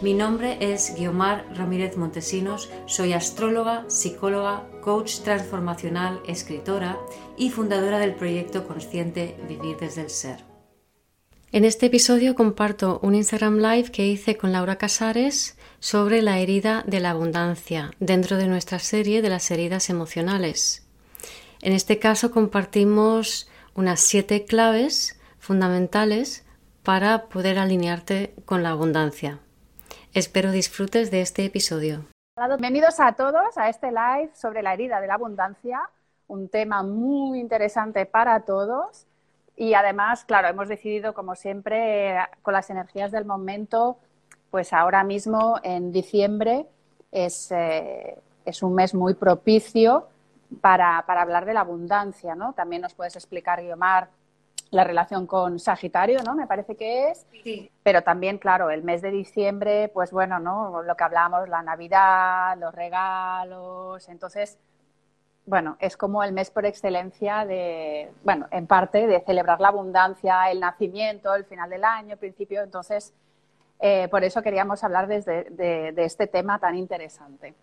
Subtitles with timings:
[0.00, 6.96] Mi nombre es Guiomar Ramírez Montesinos, soy astróloga, psicóloga, coach transformacional, escritora
[7.36, 10.44] y fundadora del proyecto consciente Vivir desde el Ser.
[11.50, 16.84] En este episodio comparto un Instagram Live que hice con Laura Casares sobre la herida
[16.86, 20.86] de la abundancia dentro de nuestra serie de las heridas emocionales.
[21.60, 26.44] En este caso compartimos unas siete claves fundamentales
[26.84, 29.40] para poder alinearte con la abundancia.
[30.18, 32.04] Espero disfrutes de este episodio.
[32.34, 35.80] Bienvenidos a todos a este live sobre la herida de la abundancia,
[36.26, 39.06] un tema muy interesante para todos
[39.54, 44.00] y además, claro, hemos decidido, como siempre, con las energías del momento,
[44.50, 46.66] pues ahora mismo en diciembre
[47.12, 50.08] es, eh, es un mes muy propicio
[50.60, 52.54] para, para, hablar de la abundancia, ¿no?
[52.54, 54.10] También nos puedes explicar, Guiomar,
[54.70, 56.34] la relación con Sagitario, ¿no?
[56.34, 57.26] Me parece que es.
[57.42, 57.70] Sí.
[57.82, 60.82] Pero también, claro, el mes de diciembre, pues bueno, ¿no?
[60.82, 64.08] Lo que hablamos, la Navidad, los regalos.
[64.08, 64.58] Entonces,
[65.46, 70.50] bueno, es como el mes por excelencia de, bueno, en parte de celebrar la abundancia,
[70.50, 72.62] el nacimiento, el final del año, el principio.
[72.62, 73.14] Entonces,
[73.80, 77.54] eh, por eso queríamos hablar desde, de, de este tema tan interesante.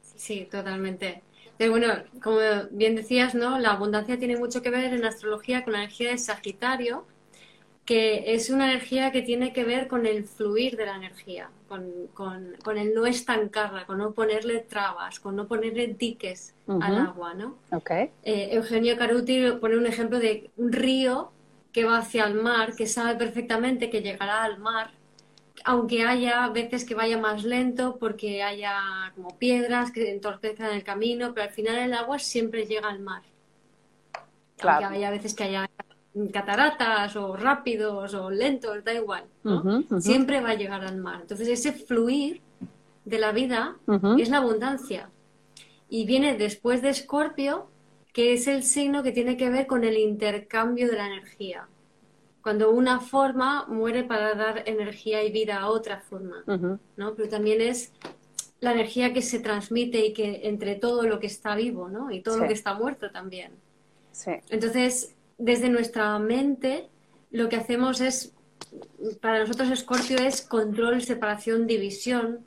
[0.00, 1.22] Sí, totalmente.
[1.58, 1.88] Pero bueno,
[2.22, 2.38] como
[2.70, 3.58] bien decías, ¿no?
[3.58, 7.04] La abundancia tiene mucho que ver en astrología con la energía de Sagitario,
[7.84, 11.90] que es una energía que tiene que ver con el fluir de la energía, con,
[12.12, 17.56] con, el no estancarla, con no ponerle trabas, con no ponerle diques al agua, ¿no?
[17.72, 18.10] Okay.
[18.22, 21.32] Eh, Eugenio Caruti pone un ejemplo de un río
[21.72, 24.90] que va hacia el mar, que sabe perfectamente que llegará al mar,
[25.64, 31.32] aunque haya veces que vaya más lento porque haya como piedras que entorpezcan el camino,
[31.34, 33.22] pero al final el agua siempre llega al mar.
[34.56, 34.86] Claro.
[34.86, 35.70] Aunque haya veces que haya
[36.32, 39.24] cataratas o rápidos o lentos, da igual,
[40.00, 41.20] siempre va a llegar al mar.
[41.22, 42.40] Entonces ese fluir
[43.04, 43.76] de la vida
[44.18, 45.10] es la abundancia.
[45.88, 47.70] Y viene después de Escorpio,
[48.12, 51.68] que es el signo que tiene que ver con el intercambio de la energía
[52.48, 56.42] cuando una forma muere para dar energía y vida a otra forma,
[56.96, 57.14] ¿no?
[57.14, 57.92] Pero también es
[58.60, 62.10] la energía que se transmite y que entre todo lo que está vivo, ¿no?
[62.10, 63.52] Y todo lo que está muerto también.
[64.12, 64.30] Sí.
[64.48, 66.88] Entonces, desde nuestra mente,
[67.32, 68.32] lo que hacemos es,
[69.20, 72.46] para nosotros Escorpio es control, separación, división,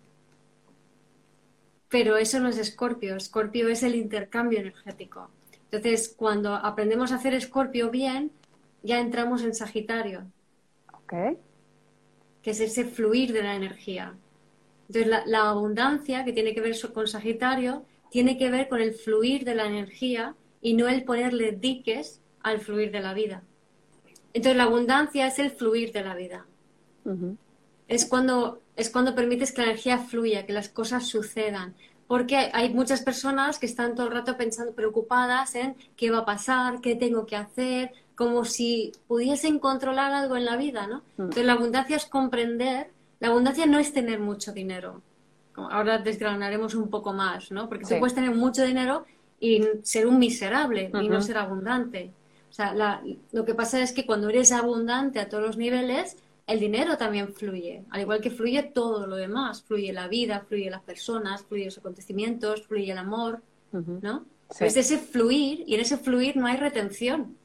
[1.90, 5.30] pero eso no es Escorpio, Escorpio es el intercambio energético.
[5.66, 8.32] Entonces, cuando aprendemos a hacer Escorpio bien,
[8.84, 10.26] ya entramos en Sagitario.
[10.94, 11.38] Ok.
[12.42, 14.16] Que es ese fluir de la energía.
[14.88, 19.46] Entonces, la, abundancia que tiene que ver con Sagitario tiene que ver con el fluir
[19.46, 23.44] de la energía y no el ponerle diques al fluir de la vida.
[24.34, 26.46] Entonces, la abundancia es el fluir de la vida.
[27.88, 31.76] es, cuando, es cuando permites que la energía fluya, que las cosas sucedan.
[32.08, 36.26] Porque hay muchas personas que están todo el rato pensando, preocupadas en qué va a
[36.26, 40.98] pasar, qué tengo que hacer, como si pudiesen controlar algo en la vida, ¿no?
[41.18, 41.22] Mm.
[41.24, 45.02] Entonces la abundancia es comprender, la abundancia no es tener mucho dinero.
[45.56, 47.68] Ahora desgranaremos un poco más, ¿no?
[47.68, 49.06] Porque tú puedes tener mucho dinero
[49.40, 52.12] y ser un miserable y no ser abundante.
[52.52, 56.16] O sea, lo que pasa es que cuando eres abundante a todos los niveles,
[56.46, 60.70] el dinero también fluye, al igual que fluye todo lo demás, fluye la vida, fluye
[60.70, 64.26] las personas, fluye los acontecimientos, fluye el amor, ¿no?
[64.60, 67.41] Es ese fluir y en ese fluir no hay retención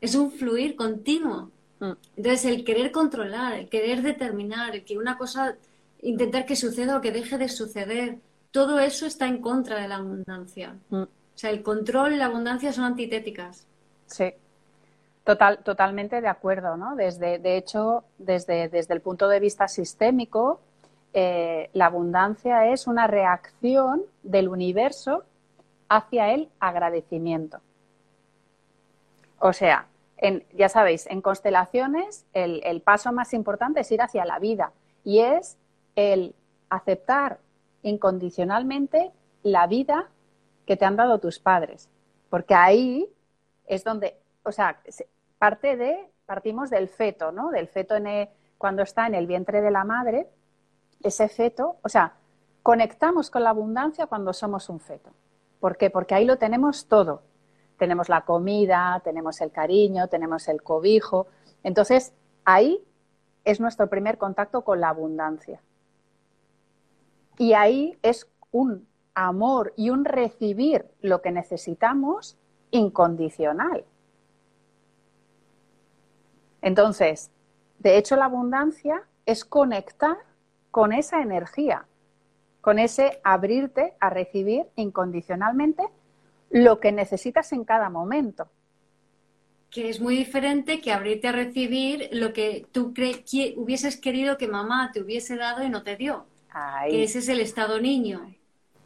[0.00, 1.50] es un fluir continuo.
[1.80, 1.92] Mm.
[2.16, 5.56] Entonces, el querer controlar, el querer determinar, el que una cosa,
[6.02, 8.18] intentar que suceda o que deje de suceder,
[8.50, 10.76] todo eso está en contra de la abundancia.
[10.90, 11.02] Mm.
[11.02, 13.66] O sea, el control y la abundancia son antitéticas.
[14.06, 14.32] Sí,
[15.24, 16.96] Total, totalmente de acuerdo, ¿no?
[16.96, 20.60] Desde, de hecho, desde, desde el punto de vista sistémico,
[21.14, 25.24] eh, la abundancia es una reacción del universo
[25.88, 27.60] hacia el agradecimiento.
[29.46, 29.88] O sea,
[30.54, 34.72] ya sabéis, en constelaciones el, paso más importante es ir hacia la vida
[35.04, 35.58] y es
[35.96, 36.34] el
[36.70, 37.40] aceptar
[37.82, 39.12] incondicionalmente
[39.42, 40.08] la vida
[40.64, 41.90] que te han dado tus padres.
[42.30, 43.06] Porque ahí
[43.66, 44.80] es donde, o sea,
[45.36, 47.50] parte de, partimos del feto, ¿no?
[47.50, 50.26] Del feto en cuando está en el vientre de la madre,
[51.02, 52.14] ese feto, o sea,
[52.62, 55.10] conectamos con la abundancia cuando somos un feto.
[55.60, 55.90] ¿Por qué?
[55.90, 57.20] Porque ahí lo tenemos todo.
[57.78, 61.26] Tenemos la comida, tenemos el cariño, tenemos el cobijo.
[61.62, 62.12] Entonces,
[62.44, 62.82] ahí
[63.44, 65.60] es nuestro primer contacto con la abundancia.
[67.38, 72.36] Y ahí es un amor y un recibir lo que necesitamos
[72.70, 73.84] incondicional.
[76.62, 77.30] Entonces,
[77.78, 80.16] de hecho, la abundancia es conectar
[80.70, 81.86] con esa energía,
[82.60, 85.84] con ese abrirte a recibir incondicionalmente
[86.54, 88.48] lo que necesitas en cada momento.
[89.70, 92.94] Que es muy diferente que abrirte a recibir lo que tú
[93.56, 96.26] hubieses querido que mamá te hubiese dado y no te dio.
[96.88, 98.32] Que ese es el estado niño.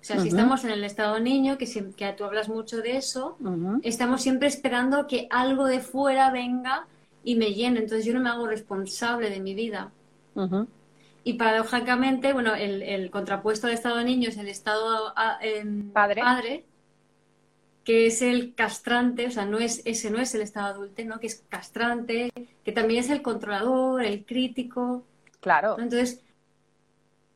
[0.01, 3.37] O sea, si estamos en el estado niño, que, que tú hablas mucho de eso,
[3.83, 6.87] estamos siempre esperando que algo de fuera venga
[7.23, 7.81] y me llene.
[7.81, 9.93] Entonces yo no me hago responsable de mi vida.
[11.23, 15.13] Y paradójicamente, bueno, el, contrapuesto del estado niño es el estado
[15.93, 16.23] padre.
[16.23, 16.65] padre.
[17.89, 21.19] Que es el castrante, o sea, no es, ese no es el estado adulto, ¿no?
[21.19, 22.31] Que es castrante,
[22.63, 25.07] que también es el controlador, el crítico.
[25.41, 25.79] Claro.
[25.79, 26.23] Entonces,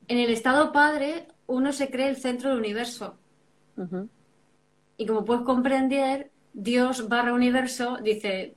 [0.09, 3.17] en el estado padre, uno se cree el centro del universo.
[4.99, 8.55] Y como puedes comprender, Dios barra universo dice,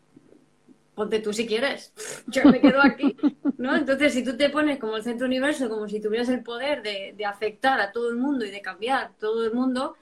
[0.95, 1.93] ponte tú si quieres,
[2.27, 3.15] yo me quedo aquí,
[3.57, 3.73] ¿no?
[3.73, 7.13] Entonces, si tú te pones como el centro universo, como si tuvieras el poder de,
[7.15, 9.95] de, afectar a todo el mundo y de cambiar todo el mundo,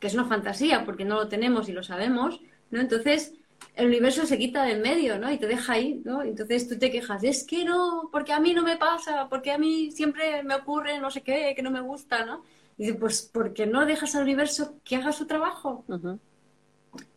[0.00, 2.80] que es una fantasía, porque no lo tenemos y lo sabemos, ¿no?
[2.80, 3.34] Entonces,
[3.74, 5.30] el universo se quita del medio, ¿no?
[5.30, 6.22] Y te deja ahí, ¿no?
[6.22, 9.58] Entonces tú te quejas, es que no, porque a mí no me pasa, porque a
[9.58, 12.42] mí siempre me ocurre no sé qué, que no me gusta, ¿no?
[12.76, 15.84] Y dice, pues, ¿por qué no dejas al universo que haga su trabajo?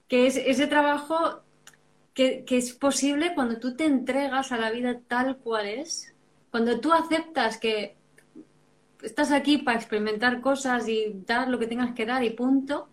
[0.08, 1.42] Que es ese trabajo
[2.14, 6.14] que, es posible cuando tú te entregas a la vida tal cual es,
[6.52, 7.96] cuando tú aceptas que
[9.04, 12.88] estás aquí para experimentar cosas y dar lo que tengas que dar y punto,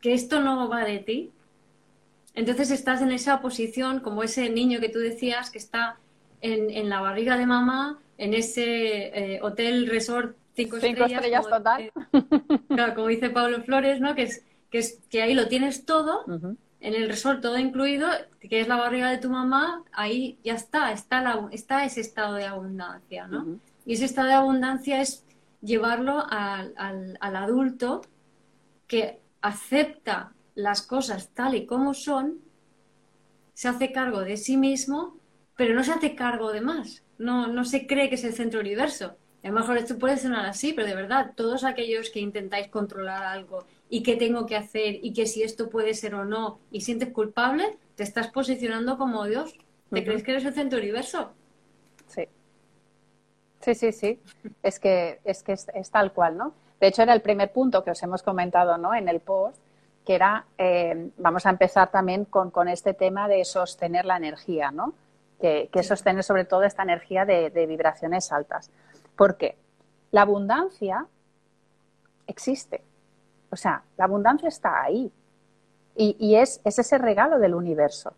[0.00, 1.30] que esto no va de ti.
[2.34, 5.98] Entonces estás en esa posición como ese niño que tú decías que está
[6.40, 11.82] en, la barriga de mamá, en ese eh, hotel resort cinco, estrellas, total.
[11.82, 11.92] Eh,
[12.68, 14.14] claro, como dice Pablo Flores, ¿no?
[14.14, 16.24] Que es que, es, que ahí lo tienes todo
[16.82, 18.08] en el resort todo incluido,
[18.40, 22.34] que es la barriga de tu mamá, ahí ya está, está, la, está ese estado
[22.34, 23.60] de abundancia, ¿no?
[23.86, 25.24] Y ese estado de abundancia es
[25.62, 28.02] llevarlo al, al, adulto
[28.86, 32.40] que acepta las cosas tal y como son,
[33.54, 35.16] se hace cargo de sí mismo,
[35.56, 37.02] pero no se hace cargo de más.
[37.18, 39.16] No, no se cree que es el centro universo.
[39.42, 43.22] A lo mejor esto puede sonar así, pero de verdad, todos aquellos que intentáis controlar
[43.22, 46.82] algo y qué tengo que hacer y que si esto puede ser o no y
[46.82, 49.54] sientes culpable, te estás posicionando como Dios.
[49.90, 51.32] ¿Te crees que eres el centro universo?
[52.06, 52.22] Sí.
[53.62, 54.20] Sí, sí, sí.
[54.62, 56.52] Es que, es, que es, tal cual, ¿no?
[56.80, 58.94] De hecho, era el primer punto que os hemos comentado ¿no?
[58.94, 59.58] en el post,
[60.04, 64.94] que era, eh, vamos a empezar también con, este tema de sostener la energía, ¿no?
[65.40, 68.70] Que, que sostener sobre todo esta energía de, de vibraciones altas.
[69.16, 69.56] ¿Por qué?
[70.10, 71.06] La abundancia
[72.26, 72.82] existe.
[73.50, 75.12] O sea, la abundancia está ahí.
[75.94, 78.14] Y, es, ese regalo del universo.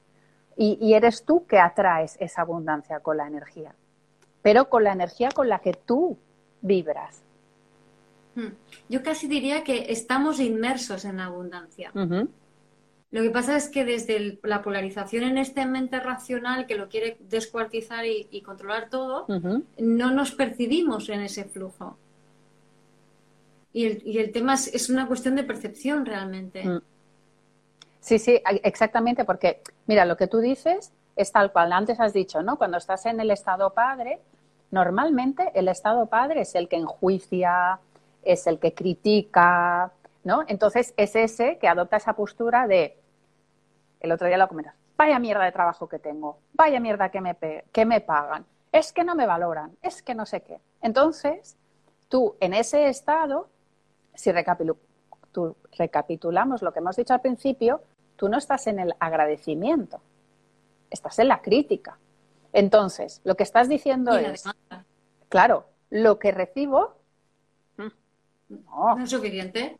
[0.57, 3.75] Y, eres tú que atraes esa abundancia con la energía.
[4.45, 6.19] Pero con la energía con la que tú
[6.61, 7.23] vibras.
[8.35, 8.49] Hmm.
[8.91, 11.91] Yo casi diría que estamos inmersos en la abundancia.
[11.95, 17.17] Lo que pasa es que desde la polarización en este mente racional que lo quiere
[17.21, 19.27] descuartizar y, controlar todo,
[19.79, 21.97] no nos percibimos en ese flujo.
[23.73, 26.67] Y el, y el tema es, una cuestión de percepción realmente.
[26.67, 26.83] Mm.
[28.01, 32.43] Sí, sí, exactamente, porque mira, lo que tú dices es tal cual antes has dicho,
[32.43, 32.59] ¿no?
[32.59, 34.21] Cuando estás en el estado padre,
[34.75, 37.79] normalmente el estado padre es el que enjuicia,
[38.23, 39.93] es el que critica,
[40.25, 40.45] ¿no?
[40.49, 42.99] Entonces es ese que adopta esa postura de,
[44.01, 47.37] el otro día lo comentas, vaya mierda de trabajo que tengo, vaya mierda que me,
[47.73, 50.59] que me pagan, es que no me valoran, es que no sé qué.
[50.83, 51.57] Entonces,
[52.09, 53.49] tú en ese estado
[54.15, 57.83] si recapitulamos lo que hemos dicho al principio,
[58.17, 60.01] tú no estás en el agradecimiento,
[60.91, 61.99] estás en la crítica.
[62.55, 64.45] Entonces, lo que estás diciendo es,
[65.29, 66.97] claro, lo que recibo,
[68.49, 69.77] no, es suficiente.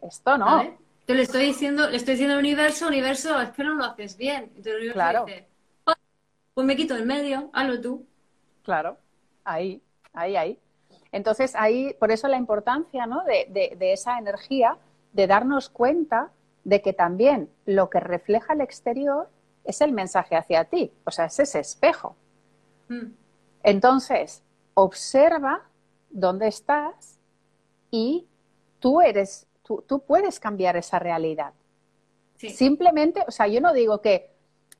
[0.00, 0.78] Esto no.
[1.04, 4.16] Te le estoy diciendo, le estoy diciendo al universo, universo, es que no lo haces
[4.16, 4.44] bien.
[4.44, 5.24] Entonces el universo claro.
[5.26, 5.46] dice,
[6.54, 8.06] pues me quito el medio, hazlo tú.
[8.64, 8.96] Claro,
[9.44, 9.82] ahí,
[10.14, 10.58] ahí, ahí.
[11.12, 13.24] Entonces, ahí, por eso la importancia ¿no?
[13.24, 14.78] de, esa energía,
[15.12, 16.30] de darnos cuenta
[16.64, 19.28] de que también lo que refleja el exterior
[19.66, 22.16] es el mensaje hacia ti, o sea, es ese espejo.
[22.88, 23.12] Mm.
[23.62, 24.42] Entonces,
[24.74, 25.62] observa
[26.10, 27.18] dónde estás
[27.90, 28.26] y
[28.78, 31.52] tú eres, tú, tú puedes cambiar esa realidad.
[32.38, 34.30] Simplemente, o sea, yo no digo que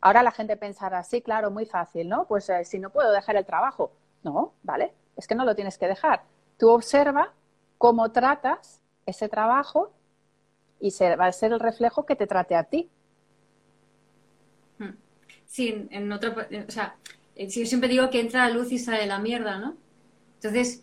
[0.00, 2.26] ahora la gente pensará, sí, claro, muy fácil, ¿no?
[2.26, 3.92] Pues eh, si no puedo dejar el trabajo.
[4.22, 4.92] No, ¿vale?
[5.16, 6.22] Es que no lo tienes que dejar.
[6.58, 7.32] Tú observa
[7.78, 9.92] cómo tratas ese trabajo
[10.80, 12.90] y se, va a ser el reflejo que te trate a ti.
[14.78, 14.94] Hmm.
[15.46, 16.96] Sí, en otro, o sea,
[17.34, 19.76] eh, yo siempre digo que entra la luz y sale la mierda, ¿no?
[20.36, 20.82] Entonces,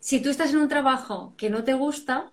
[0.00, 2.30] si tú estás en un trabajo que no te gusta,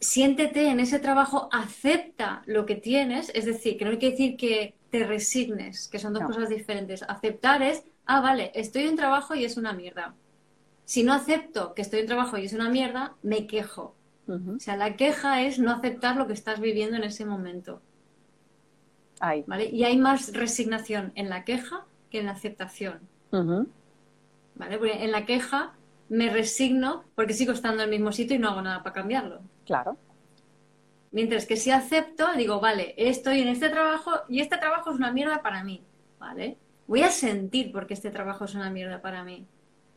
[0.00, 4.36] siéntete en ese trabajo, acepta lo que tienes, es decir, que no hay que decir
[4.36, 7.02] que te resignes, que son dos cosas diferentes.
[7.02, 10.14] Aceptar es, ah, vale, estoy en trabajo y es una mierda.
[10.84, 13.94] Si no acepto que estoy en trabajo y es una mierda, me quejo.
[14.28, 17.80] O sea, la queja es no aceptar lo que estás viviendo en ese momento.
[19.20, 19.70] ¿Vale?
[19.70, 23.00] Y hay más resignación en la queja que en la aceptación.
[23.30, 24.78] ¿Vale?
[24.78, 25.72] Porque en la queja
[26.08, 29.40] me resigno porque sigo estando en el mismo sitio y no hago nada para cambiarlo.
[29.66, 29.96] Claro.
[31.10, 35.10] Mientras que si acepto, digo, vale, estoy en este trabajo y este trabajo es una
[35.10, 35.82] mierda para mí,
[36.18, 36.58] ¿vale?
[36.86, 39.46] Voy a sentir porque este trabajo es una mierda para mí.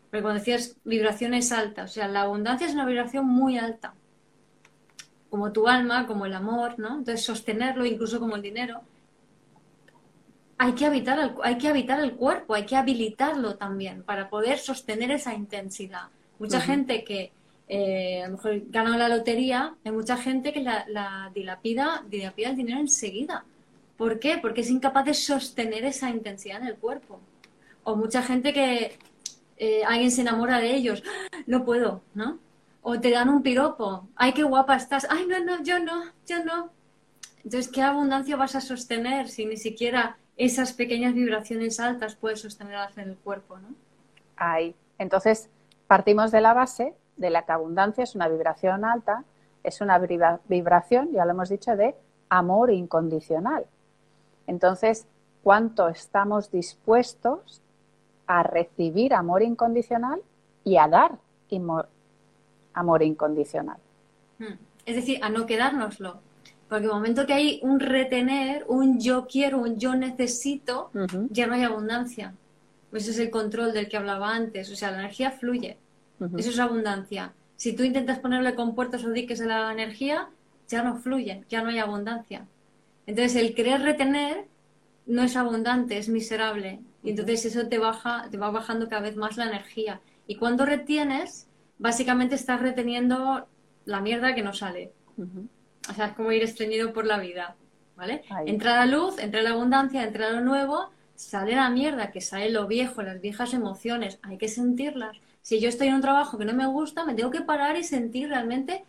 [0.10, 3.94] Porque cuando decías vibraciones altas, o sea, la abundancia es una vibración muy alta.
[5.32, 7.00] Como tu alma, como el amor, ¿no?
[7.00, 8.82] Entonces, sostenerlo, incluso como el dinero,
[10.62, 14.60] hay que habitar el, hay que habitar el cuerpo, hay que habilitarlo también para poder
[14.60, 16.10] sostener esa intensidad.
[16.38, 17.32] Mucha gente que
[17.68, 22.58] eh, a lo mejor gana la lotería, hay mucha gente que la, dilapida, dilapida el
[22.58, 23.44] dinero enseguida.
[23.98, 24.38] ¿Por qué?
[24.38, 27.20] Porque es incapaz de sostener esa intensidad en el cuerpo.
[27.84, 29.00] O mucha gente que
[29.58, 31.38] eh, alguien se enamora de ellos, ¡Ah!
[31.48, 32.38] no puedo, ¿no?
[32.82, 36.44] O te dan un piropo, ay, qué guapa estás, ay, no, no, yo no, yo
[36.44, 36.72] no.
[37.44, 42.98] Entonces, ¿qué abundancia vas a sostener si ni siquiera esas pequeñas vibraciones altas puedes sostenerlas
[42.98, 43.70] en el cuerpo, ¿no?
[44.36, 44.76] Ahí.
[44.98, 45.50] Entonces,
[45.88, 49.24] partimos de la base de la que abundancia es una vibración alta,
[49.64, 51.96] es una vibración, ya lo hemos dicho, de
[52.30, 53.66] amor incondicional.
[54.48, 55.06] Entonces,
[55.44, 57.62] ¿cuánto estamos dispuestos
[58.26, 60.22] a recibir amor incondicional
[60.64, 61.20] y a dar
[62.74, 63.78] amor incondicional?
[64.40, 64.54] Hmm.
[64.86, 66.20] Es decir, a no quedárnoslo.
[66.70, 70.90] Porque el momento que hay un retener, un yo quiero, un yo necesito,
[71.30, 72.34] ya no hay abundancia.
[72.94, 74.72] Eso es el control del que hablaba antes.
[74.72, 75.78] O sea, la energía fluye.
[76.38, 77.34] Eso es abundancia.
[77.58, 80.30] Si tú intentas ponerle compuertas o diques a la energía,
[80.70, 82.48] ya no fluye, ya no hay abundancia.
[83.06, 84.46] Entonces, el querer retener
[85.08, 86.80] no es abundante, es miserable.
[87.04, 90.00] Y entonces eso te baja, te va bajando cada vez más la energía.
[90.28, 91.48] Y cuando retienes,
[91.82, 93.48] básicamente estás reteniendo
[93.86, 94.94] la mierda que no sale.
[95.90, 97.56] O sea, es como ir estreñido por la vida,
[97.96, 98.22] ¿vale?
[98.46, 102.68] Entra la luz, entra la abundancia, entra lo nuevo, sale la mierda, que sale lo
[102.68, 105.18] viejo, las viejas emociones, hay que sentirlas.
[105.42, 107.84] Si yo estoy en un trabajo que no me gusta, me tengo que parar y
[107.84, 108.86] sentir realmente,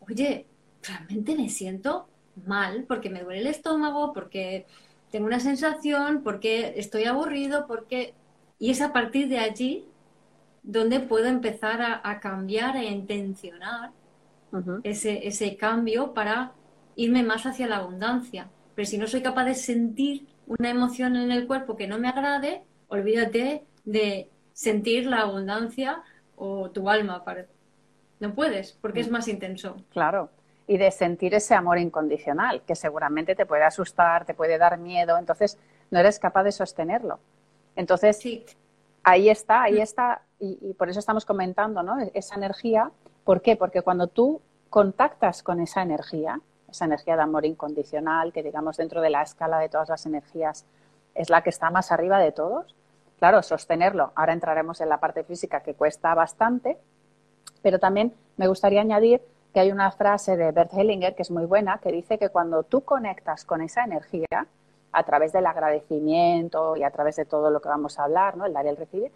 [0.00, 0.46] oye,
[0.82, 2.08] realmente me siento
[2.46, 4.64] mal porque me duele el estómago, porque
[5.10, 8.14] tengo una sensación, porque estoy aburrido, porque...
[8.58, 9.84] Y es a partir de allí
[10.64, 13.92] donde puedo empezar a, a cambiar e intencionar
[14.82, 16.52] ese, ese cambio para
[16.96, 18.48] irme más hacia la abundancia.
[18.74, 22.08] Pero si no soy capaz de sentir una emoción en el cuerpo que no me
[22.08, 26.02] agrade, olvídate de sentir la abundancia
[26.36, 27.22] o tu alma.
[28.20, 29.12] No puedes, porque es mm.
[29.12, 29.76] más intenso.
[29.90, 30.30] Claro,
[30.66, 35.18] y de sentir ese amor incondicional, que seguramente te puede asustar, te puede dar miedo,
[35.18, 35.58] entonces
[35.90, 37.18] no eres capaz de sostenerlo.
[37.76, 38.44] Entonces, sí.
[39.02, 39.82] ahí está, ahí mm.
[39.82, 40.22] está,
[40.60, 41.96] y, por eso estamos comentando, ¿no?
[42.12, 42.90] Esa energía
[43.24, 43.56] ¿Por qué?
[43.56, 49.00] Porque cuando tú contactas con esa energía, esa energía de amor incondicional, que digamos dentro
[49.00, 50.66] de la escala de todas las energías
[51.14, 52.74] es la que está más arriba de todos,
[53.18, 56.76] claro, sostenerlo, ahora entraremos en la parte física que cuesta bastante,
[57.62, 59.22] pero también me gustaría añadir
[59.54, 62.64] que hay una frase de Bert Hellinger que es muy buena, que dice que cuando
[62.64, 64.46] tú conectas con esa energía,
[64.92, 68.46] a través del agradecimiento y a través de todo lo que vamos a hablar, ¿no?
[68.46, 69.12] el dar y el recibir,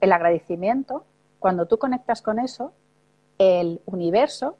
[0.00, 1.04] el agradecimiento,
[1.38, 2.72] cuando tú conectas con eso,
[3.38, 4.56] el universo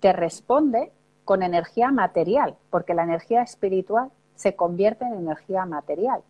[0.00, 0.92] te responde
[1.24, 6.22] con energía material, porque la energía espiritual se convierte en energía material.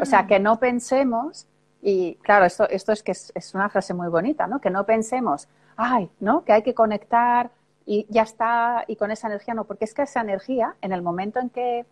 [0.00, 1.48] O sea, que no pensemos,
[1.82, 4.60] y claro, esto, esto es que es, una frase muy bonita, ¿no?
[4.60, 6.44] Que no pensemos, ay, ¿no?
[6.44, 7.50] Que hay que conectar
[7.84, 11.02] y ya está, y con esa energía no, porque es que esa energía, en el
[11.02, 11.84] momento en que,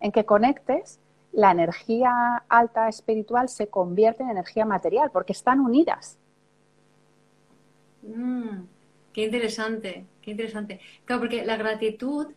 [0.00, 0.98] en que conectes,
[1.36, 6.18] la energía alta espiritual se convierte en energía material, porque están unidas.
[8.02, 8.62] Mm.
[9.12, 10.80] Qué interesante, qué interesante.
[11.04, 12.28] Claro, porque la gratitud,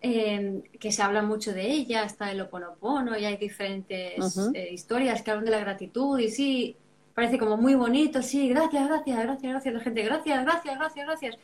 [0.00, 5.22] em, que se habla mucho de ella, está el Oponopono y hay diferentes eh, historias
[5.22, 6.76] que hablan de la gratitud y sí,
[7.14, 11.38] parece como muy bonito, sí, gracias, gracias, gracias, gracias, la gente, gracias, gracias, gracias, gracias.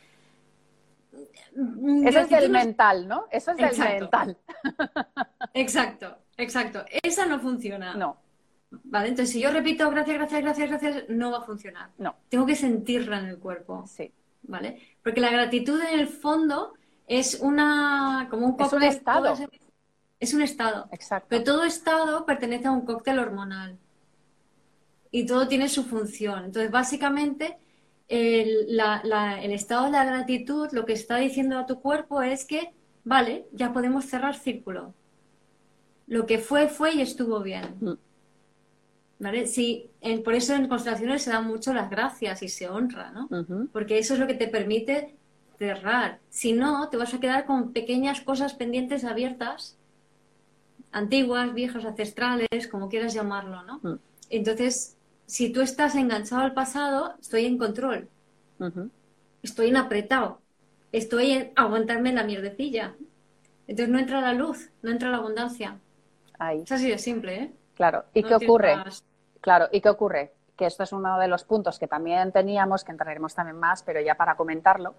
[2.05, 3.25] Eso es del mental, ¿no?
[3.29, 4.37] Eso es del mental.
[5.53, 6.83] Exacto, exacto.
[7.03, 7.95] Esa no funciona.
[7.95, 8.17] No.
[8.83, 11.91] Vale, entonces si yo repito gracias, gracias, gracias, gracias, no va a funcionar.
[11.97, 12.15] No.
[12.29, 13.85] Tengo que sentirla en el cuerpo.
[13.87, 14.11] Sí.
[14.43, 14.97] ¿Vale?
[15.03, 16.73] Porque la gratitud en el fondo
[17.07, 18.83] es una como un cóctel.
[18.83, 19.35] Es un estado.
[20.19, 20.87] Es un estado.
[20.91, 21.27] Exacto.
[21.29, 23.77] Pero todo estado pertenece a un cóctel hormonal.
[25.11, 26.45] Y todo tiene su función.
[26.45, 27.57] Entonces, básicamente,
[28.07, 32.73] el, el estado de la gratitud lo que está diciendo a tu cuerpo es que,
[33.03, 34.93] vale, ya podemos cerrar círculo.
[36.07, 37.75] Lo que fue, fue y estuvo bien.
[37.79, 37.93] Mm.
[39.19, 39.47] ¿Vale?
[39.47, 39.89] Sí,
[40.25, 43.29] por eso en constelaciones se dan mucho las gracias y se honra, ¿no?
[43.71, 45.15] Porque eso es lo que te permite
[45.57, 46.19] cerrar.
[46.29, 49.77] Si no, te vas a quedar con pequeñas cosas pendientes abiertas,
[50.91, 53.79] antiguas, viejas, ancestrales, como quieras llamarlo, ¿no?
[53.81, 53.99] Mm.
[54.29, 58.09] Entonces, si tú estás enganchado al pasado, estoy en control.
[59.41, 60.41] Estoy en apretado.
[60.91, 62.95] Estoy en aguantarme la mierdecilla.
[63.67, 65.79] Entonces no entra la luz, no entra la abundancia.
[66.39, 66.61] Ahí.
[66.61, 67.53] Es así de simple, ¿eh?
[67.75, 68.03] Claro.
[68.13, 68.75] ¿Y qué ocurre?
[69.41, 69.67] Claro.
[69.71, 70.33] ¿Y qué ocurre?
[70.55, 73.99] Que esto es uno de los puntos que también teníamos, que entraremos también más, pero
[74.01, 74.93] ya para comentarlo.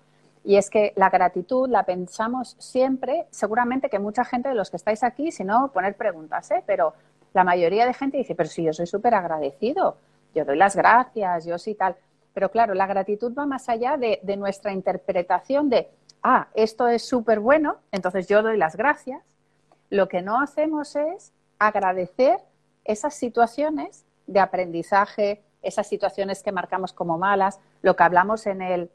[0.45, 4.77] Y es que la gratitud la pensamos siempre, seguramente que mucha gente de los que
[4.77, 6.63] estáis aquí, si no, poner preguntas, ¿eh?
[6.67, 6.93] Pero
[7.33, 9.97] la mayoría de gente dice, pero si yo soy súper agradecido,
[10.35, 11.97] yo doy las gracias, yo sí tal.
[12.35, 15.89] Pero claro, la gratitud va más allá de, nuestra interpretación de,
[16.23, 19.23] ah, esto es súper bueno, entonces yo doy las gracias.
[19.95, 22.41] Lo que no hacemos es agradecer
[22.83, 28.91] esas situaciones de aprendizaje, esas situaciones que marcamos como malas, lo que hablamos en, el,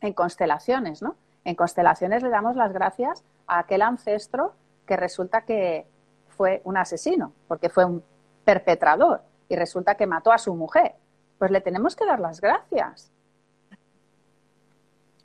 [0.00, 1.14] en constelaciones, ¿no?
[1.44, 4.54] En constelaciones le damos las gracias a aquel ancestro
[4.86, 5.86] que resulta que
[6.26, 8.02] fue un asesino, porque fue un
[8.44, 10.96] perpetrador y resulta que mató a su mujer.
[11.38, 13.12] Pues le tenemos que dar las gracias.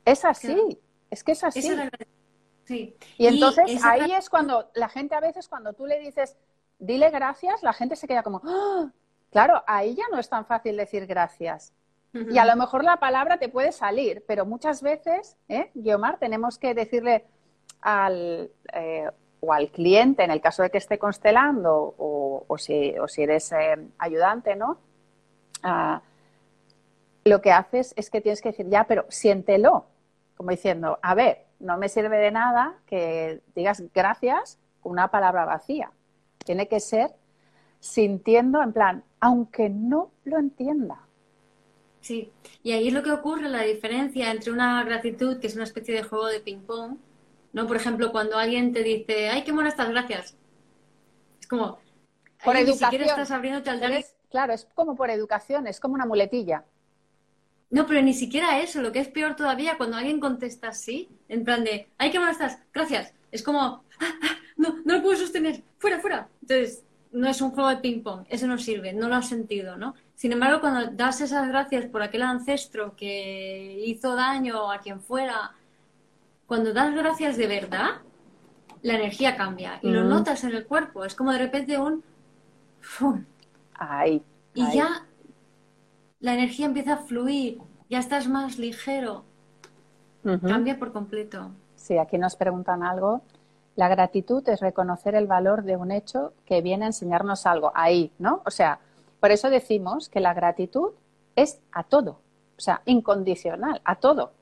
[0.04, 1.68] Es así, es que es así.
[2.70, 2.96] Sí.
[3.18, 6.36] Y entonces ahí es cuando la gente a veces, cuando tú le dices,
[6.78, 8.92] dile gracias, la gente se queda como, ¡Ah!".
[9.32, 11.72] claro, ahí ya no es tan fácil decir gracias.
[12.12, 16.58] Y a lo mejor la palabra te puede salir, pero muchas veces, ¿eh, Guiomar, tenemos
[16.58, 17.24] que decirle
[17.80, 19.08] al, eh,
[19.40, 24.56] o al cliente, en el caso de que esté constelando, o, si, eres eh, ayudante,
[24.56, 24.78] ¿no?
[25.62, 26.02] Ah,
[27.24, 29.86] lo que haces es que tienes que decir, ya, pero siéntelo,
[30.36, 35.44] como diciendo, a ver, no me sirve de nada que digas gracias con una palabra
[35.44, 35.92] vacía.
[36.44, 37.14] Tiene que ser
[37.78, 41.00] sintiendo en plan, aunque no lo entienda.
[42.00, 45.64] Sí, y ahí es lo que ocurre, la diferencia entre una gratitud, que es una
[45.64, 46.96] especie de juego de ping-pong,
[47.52, 47.66] ¿no?
[47.66, 50.36] Por ejemplo, cuando alguien te dice, ay, qué buenas estás, gracias.
[51.40, 51.78] Es como,
[52.42, 53.02] por educación.
[53.02, 53.92] estás abriéndote al dar...
[54.30, 56.64] Claro, es como por educación, es como una muletilla.
[57.70, 61.44] No, pero ni siquiera eso, lo que es peor todavía, cuando alguien contesta así, en
[61.44, 63.14] plan de, ay, qué buenas estás, gracias.
[63.30, 66.28] Es como, ah, ah, no, no lo puedo sostener, fuera, fuera.
[66.42, 69.94] Entonces, no es un juego de ping-pong, eso no sirve, no lo has sentido, ¿no?
[70.14, 75.52] Sin embargo, cuando das esas gracias por aquel ancestro que hizo daño a quien fuera,
[76.46, 78.02] cuando das gracias de verdad,
[78.82, 80.08] la energía cambia y lo mm.
[80.08, 81.04] notas en el cuerpo.
[81.04, 82.02] Es como de repente un...
[83.74, 84.22] Ay,
[84.54, 85.06] y ya
[86.20, 89.24] la energía empieza a fluir, ya estás más ligero.
[90.22, 91.50] Cambia por completo.
[91.76, 93.22] Sí, aquí nos preguntan algo.
[93.74, 97.72] La gratitud es reconocer el valor de un hecho que viene a enseñarnos algo.
[97.74, 98.42] Ahí, ¿no?
[98.44, 98.80] O sea,
[99.18, 100.90] por eso decimos que la gratitud
[101.36, 102.20] es a todo,
[102.58, 104.32] o sea, incondicional, a todo.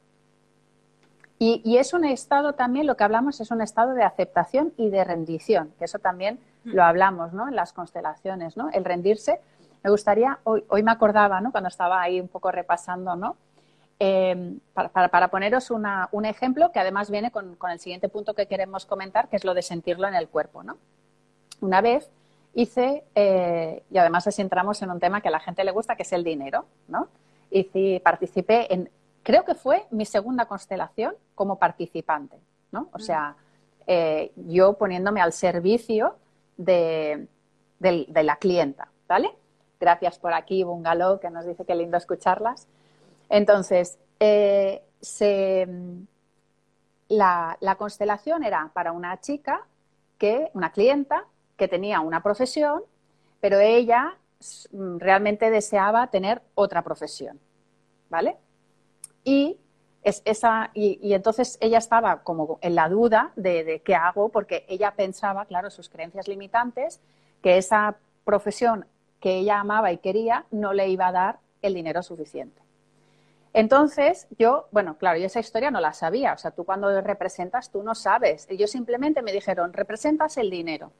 [1.41, 5.05] Y, es un estado también, lo que hablamos es un estado de aceptación y de
[5.05, 6.71] rendición, que eso también mm.
[6.71, 7.47] lo hablamos ¿no?
[7.47, 8.71] en las constelaciones, ¿no?
[8.71, 9.41] El rendirse.
[9.83, 11.53] Me gustaría, hoy, hoy me acordaba, ¿no?
[11.53, 13.37] cuando estaba ahí un poco repasando, ¿no?
[14.01, 19.29] Em, para, poneros un ejemplo que además viene con, el siguiente punto que queremos comentar,
[19.29, 20.63] que es lo de sentirlo en el cuerpo.
[20.63, 20.79] ¿no?
[21.61, 22.09] Una vez
[22.55, 25.97] hice, eh, y además así entramos en un tema que a la gente le gusta,
[25.97, 26.67] que es el dinero.
[26.87, 27.09] ¿no?
[27.51, 28.89] Y participé en
[29.29, 32.39] creo que fue mi segunda constelación como participante,
[32.73, 32.89] ¿no?
[32.93, 33.37] O sea,
[33.87, 36.17] eh, yo poniéndome al servicio
[36.57, 37.29] de,
[37.79, 39.31] la clienta, ¿vale?
[39.81, 42.67] Gracias por aquí, Bungalow, que nos dice que lindo escucharlas.
[43.29, 44.83] Entonces, eh,
[47.09, 49.67] la, la, constelación era para una chica,
[50.19, 52.83] que, una clienta, que tenía una profesión,
[53.41, 54.17] pero ella
[54.73, 57.39] mm, realmente deseaba tener otra profesión,
[58.11, 58.37] ¿vale?
[59.25, 59.59] Y,
[60.03, 64.95] es esa, y, entonces ella estaba como en la duda de, qué hago, porque ella
[64.97, 67.01] pensaba, claro, sus creencias limitantes,
[67.43, 68.87] que esa profesión
[69.21, 72.61] que ella amaba y quería, no le iba a dar el dinero suficiente.
[73.53, 76.35] Entonces, yo, bueno, claro, yo esa historia no la sabía.
[76.35, 78.47] O sea, tú cuando representas, tú no sabes.
[78.51, 80.93] Ellos simplemente me dijeron, representas el dinero.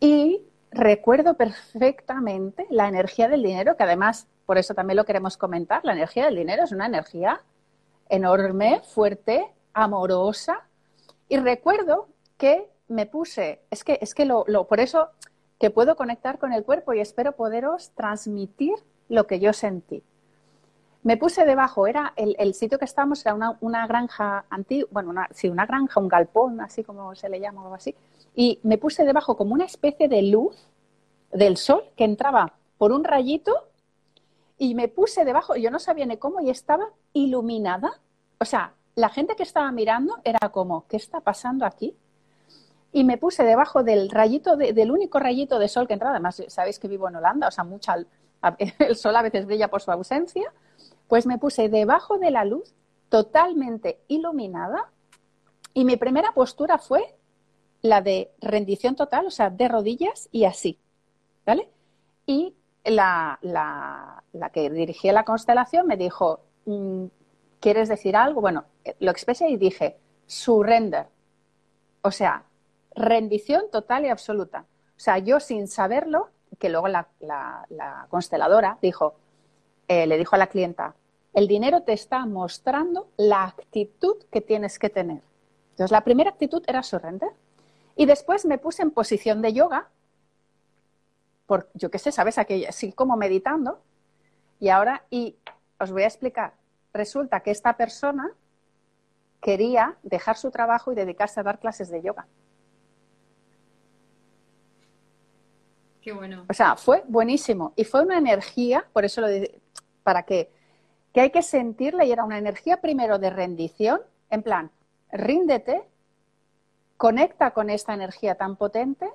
[0.00, 5.84] Y recuerdo perfectamente la energía del dinero, que además, por eso también lo queremos comentar,
[5.84, 7.40] la energía del dinero es una energía
[8.08, 10.66] enorme, fuerte, amorosa.
[11.28, 15.10] Y recuerdo que me puse, es que, es que lo, por eso
[15.58, 18.74] que puedo conectar con el cuerpo y espero poderos transmitir
[19.08, 20.02] lo que yo sentí.
[21.02, 25.50] Me puse debajo, era el, sitio que estábamos, era una, granja antigua, bueno, una, sí,
[25.50, 27.94] una granja, un galpón, así como se le llama o algo así,
[28.34, 30.56] y me puse debajo como una especie de luz
[31.30, 33.68] del sol que entraba por un rayito
[34.56, 38.00] y me puse debajo, yo no sabía ni cómo, y estaba iluminada.
[38.38, 41.96] O sea, la gente que estaba mirando era como, ¿qué está pasando aquí?
[42.94, 46.14] Y me puse debajo del rayito, del único rayito de sol que entraba.
[46.14, 47.96] Además, sabéis que vivo en Holanda, o sea, mucha,
[48.78, 50.52] el sol a veces brilla por su ausencia.
[51.08, 52.72] Pues me puse debajo de la luz,
[53.08, 54.92] totalmente iluminada,
[55.74, 57.16] y mi primera postura fue
[57.82, 60.78] la de rendición total, o sea, de rodillas y así,
[61.44, 61.68] ¿vale?
[62.26, 62.54] Y
[62.84, 63.40] la,
[64.52, 67.06] que dirigía la constelación me dijo, mm,
[67.58, 68.40] ¿quieres decir algo?
[68.40, 68.66] Bueno,
[69.00, 71.08] lo expresé y dije, surrender.
[72.02, 72.44] O sea,
[72.94, 74.66] rendición total y absoluta.
[74.96, 77.08] O sea, yo sin saberlo, que luego la,
[78.08, 79.14] consteladora dijo,
[79.88, 80.94] eh, le dijo a la clienta,
[81.32, 85.20] el dinero te está mostrando la actitud que tienes que tener.
[85.70, 87.30] Entonces, la primera actitud era surrender.
[87.96, 89.88] Y después me puse en posición de yoga,
[91.46, 92.38] por, yo qué sé, ¿sabes?
[92.38, 93.80] Aquella, así como meditando.
[94.60, 95.36] Y ahora, y
[95.78, 96.54] os voy a explicar,
[96.92, 98.32] resulta que esta persona
[99.40, 102.26] quería dejar su trabajo y dedicarse a dar clases de yoga.
[106.04, 106.44] Qué bueno.
[106.50, 107.72] O sea, fue buenísimo.
[107.76, 109.58] Y fue una energía, por eso lo de,
[110.02, 110.50] para que,
[111.14, 114.70] que hay que sentirla y era una energía primero de rendición, en plan,
[115.10, 115.82] ríndete,
[116.98, 119.08] conecta con esta energía tan potente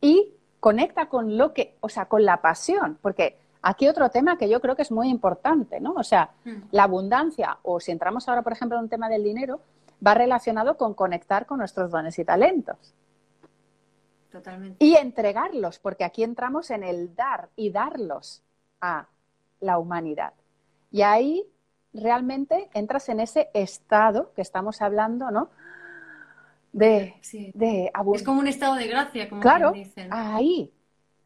[0.00, 4.48] y conecta con lo que, o sea, con la pasión, porque aquí otro tema que
[4.48, 5.94] yo creo que es muy importante, ¿no?
[5.94, 6.68] O sea, mm.
[6.70, 9.60] la abundancia, o si entramos ahora, por ejemplo, en un tema del dinero,
[10.06, 12.94] va relacionado con conectar con nuestros dones y talentos.
[14.78, 18.42] Y entregarlos, porque aquí entramos en el dar y darlos
[18.80, 19.08] a
[19.60, 20.34] la humanidad.
[20.90, 21.44] Y ahí
[21.92, 25.50] realmente entras en ese estado que estamos hablando, ¿no?
[26.72, 27.14] De,
[27.54, 30.08] de Es como un estado de gracia, como claro, dicen.
[30.10, 30.72] Ahí.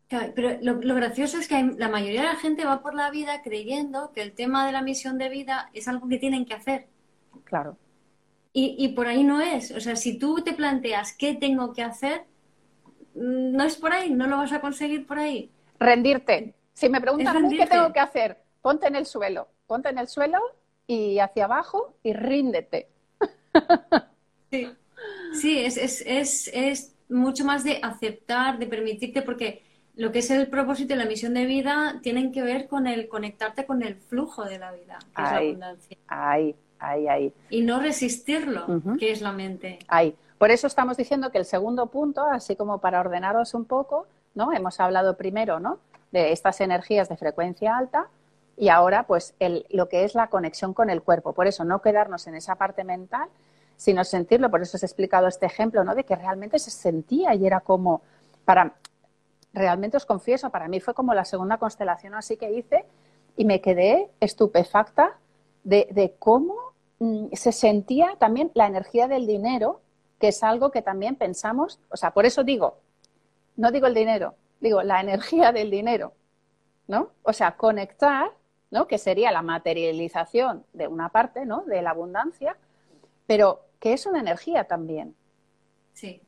[0.08, 4.12] pero lo, gracioso es que la mayoría de la gente va por la vida creyendo
[4.12, 6.86] que el tema de la misión de vida es algo que tienen que hacer.
[7.44, 7.78] Claro.
[8.52, 9.70] Y, y por ahí no es.
[9.70, 12.26] O sea, si tú te planteas qué tengo que hacer,
[13.14, 15.50] no es por ahí, no lo vas a conseguir por ahí.
[15.78, 16.54] Rendirte.
[16.72, 20.38] Si me preguntan qué tengo que hacer, ponte en el suelo, ponte en el suelo
[20.86, 22.88] y hacia abajo y ríndete.
[24.50, 24.66] Sí,
[25.34, 29.62] sí es, es, es, mucho más de aceptar, de permitirte, porque
[29.94, 33.08] lo que es el propósito y la misión de vida tienen que ver con el
[33.08, 35.98] conectarte con el flujo de la vida, que es la abundancia.
[36.06, 37.32] Ahí, ahí, ahí.
[37.50, 38.66] Y no resistirlo,
[38.98, 39.80] que es la mente.
[39.88, 40.14] Ahí.
[40.38, 44.52] Por eso estamos diciendo que el segundo punto, así como para ordenaros un poco, ¿no?
[44.52, 45.78] Hemos hablado primero, ¿no?
[46.12, 48.08] De estas energías de frecuencia alta
[48.56, 49.34] y ahora, pues,
[49.70, 51.32] lo que es la conexión con el cuerpo.
[51.32, 53.28] Por eso, no quedarnos en esa parte mental,
[53.76, 54.50] sino sentirlo.
[54.50, 55.94] Por eso os he explicado este ejemplo, ¿no?
[55.94, 58.02] De que realmente se sentía y era como,
[58.44, 58.74] para,
[59.52, 62.84] realmente os confieso, para mí fue como la segunda constelación así que hice
[63.36, 65.16] y me quedé estupefacta
[65.64, 66.54] de, de cómo
[66.98, 69.80] mm, se sentía también la energía del dinero
[70.18, 72.78] que es algo que también pensamos, o sea, por eso digo,
[73.56, 76.12] no digo el dinero, digo la energía del dinero,
[76.86, 77.10] ¿no?
[77.22, 78.30] O sea, conectar,
[78.70, 78.86] ¿no?
[78.86, 81.62] Que sería la materialización de una parte, ¿no?
[81.62, 82.56] De la abundancia,
[83.26, 85.14] pero que es una energía también.
[85.92, 86.22] Sí.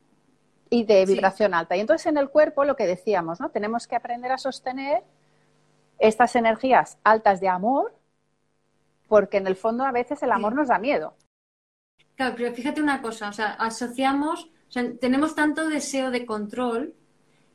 [0.68, 1.76] Y de vibración alta.
[1.76, 3.50] Y entonces en el cuerpo, lo que decíamos, ¿no?
[3.50, 5.03] Tenemos que aprender a sostener
[5.98, 7.94] estas energías altas de amor,
[9.09, 11.14] porque en el fondo a veces el amor nos da miedo.
[12.20, 16.92] Claro, pero fíjate una cosa, o sea, asociamos, o sea, tenemos tanto deseo de control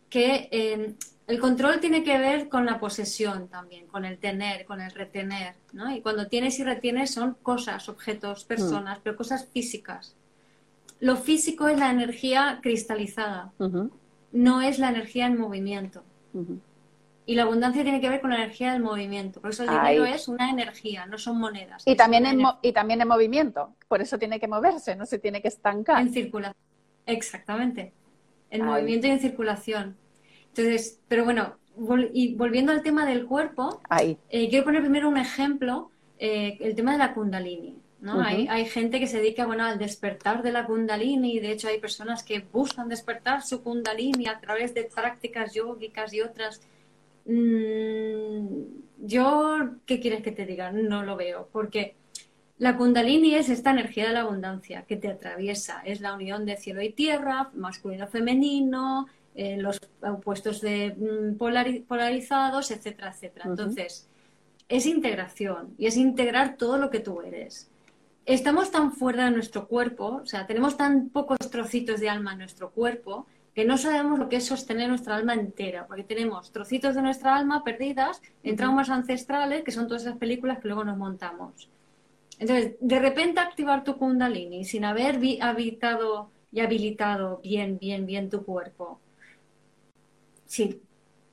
[0.10, 0.96] que em,
[1.28, 5.54] el control tiene que ver con la posesión también, con el tener, con el retener,
[5.72, 5.96] ¿no?
[5.96, 8.48] Y cuando tienes y retienes son cosas, objetos, mm.
[8.48, 10.16] personas, pero cosas físicas.
[11.00, 13.54] Lo físico es la energía cristalizada,
[14.32, 16.02] no es la energía en movimiento.
[17.28, 19.42] Y la abundancia tiene que ver con la energía del movimiento.
[19.42, 21.84] Por eso el dinero es una energía, no son monedas.
[21.86, 23.74] Y también, en y también en movimiento.
[23.88, 26.02] Por eso tiene que moverse, no se tiene que estancar.
[26.02, 26.62] En circulación.
[27.06, 27.94] Exactamente.
[28.52, 29.98] En movimiento y en circulación.
[30.50, 31.58] Entonces, pero bueno,
[32.14, 33.82] y volviendo al tema del cuerpo.
[34.30, 37.78] Eh, quiero poner primero un ejemplo, eh, el tema de la kundalini.
[38.00, 38.22] ¿no?
[38.22, 41.70] hay, hay, gente que se dedica bueno, al despertar de la kundalini y de hecho
[41.70, 46.62] hay personas que buscan despertar su kundalini a través de prácticas yógicas y otras.
[47.26, 48.48] Mm,
[49.00, 50.72] yo, ¿qué quieres que te diga?
[50.72, 51.96] No lo veo, porque
[52.58, 56.58] la kundalini es esta energía de la abundancia que te atraviesa, es la unión de
[56.58, 61.38] cielo y tierra, masculino, femenino, eh, los opuestos de, mm,
[61.88, 63.46] polarizados, etcétera, etcétera.
[63.50, 64.08] Entonces,
[64.70, 67.70] es integración y es integrar todo lo que tú eres.
[68.26, 72.40] Estamos tan fuera de nuestro cuerpo, o sea, tenemos tan pocos trocitos de alma en
[72.40, 76.94] nuestro cuerpo que no sabemos lo que es sostener nuestra alma entera, porque tenemos trocitos
[76.94, 80.98] de nuestra alma perdidas en traumas ancestrales, que son todas esas películas que luego nos
[80.98, 81.70] montamos.
[82.38, 88.44] Entonces, de repente activar tu kundalini sin haber habitado y habilitado bien, bien, bien tu
[88.44, 89.00] cuerpo,
[90.46, 90.82] sí,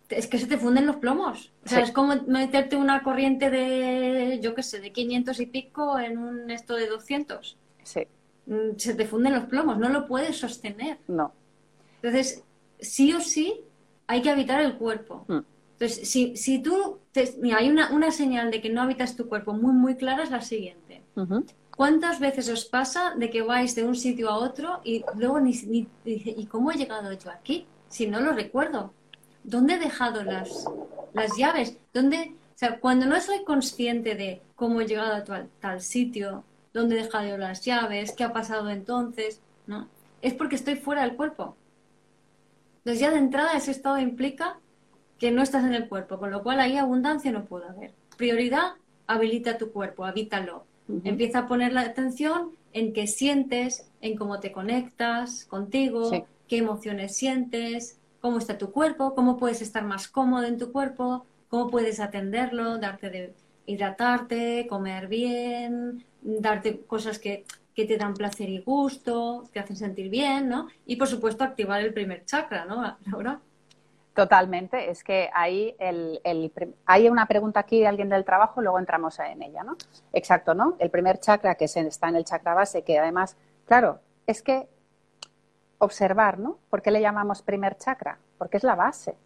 [0.08, 1.52] es que se te funden los plomos.
[1.64, 5.98] O sea, es como meterte una corriente de, yo qué sé, de 500 y pico
[5.98, 7.56] en un esto de 200.
[7.82, 8.06] Sí.
[8.46, 10.98] Mm, se te funden los plomos, no lo puedes sostener.
[11.08, 11.32] No.
[12.02, 12.42] Entonces,
[12.80, 13.60] sí o sí,
[14.06, 15.24] hay que habitar el cuerpo.
[15.28, 15.38] Mm.
[15.72, 16.98] Entonces, si, si tú,
[17.40, 20.30] mira, hay una, una, señal de que no habitas tu cuerpo muy, muy clara, es
[20.30, 21.02] la siguiente.
[21.76, 25.52] ¿Cuántas veces os pasa de que vais de un sitio a otro y luego ni,
[25.66, 27.66] ni, ¿y cómo he llegado yo aquí?
[27.88, 28.92] Si no lo recuerdo.
[29.44, 30.66] ¿dónde he dejado las,
[31.12, 31.76] las llaves?
[31.92, 36.44] ¿Dónde, o sea, cuando no soy consciente de cómo he llegado a tal, tal sitio,
[36.72, 39.88] dónde he dejado las llaves, qué ha pasado entonces, ¿no?
[40.20, 41.56] Es porque estoy fuera del cuerpo.
[42.84, 44.58] Entonces ya de entrada ese estado implica
[45.18, 47.94] que no estás en el cuerpo, con lo cual ahí abundancia no puede haber.
[48.16, 48.72] Prioridad,
[49.06, 50.66] habilita tu cuerpo, habítalo.
[51.04, 56.10] Empieza a poner la atención en qué sientes, en cómo te conectas contigo,
[56.48, 61.24] qué emociones sientes, cómo está tu cuerpo, cómo puedes estar más cómodo en tu cuerpo,
[61.48, 63.34] cómo puedes atenderlo, darte de
[63.66, 70.48] hidratarte, comer bien, darte cosas que, te dan placer y gusto, te hacen sentir bien,
[70.48, 70.68] ¿no?
[70.86, 73.40] Y por supuesto activar el primer chakra, ¿no, Laura?
[74.14, 76.20] Totalmente, es que ahí el,
[76.84, 79.76] hay una pregunta aquí de alguien del trabajo, luego entramos en ella, ¿no?
[80.12, 80.76] Exacto, ¿no?
[80.78, 84.68] El primer chakra que está en el chakra base, que además, claro, es que
[85.78, 86.58] observar, ¿no?
[86.68, 88.18] ¿Por qué le llamamos primer chakra?
[88.36, 89.16] Porque es la base.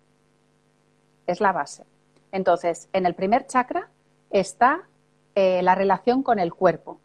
[1.27, 1.85] Es la base.
[2.31, 3.89] Entonces, en el primer chakra
[4.31, 4.83] está
[5.35, 7.01] eh, la relación con el cuerpo.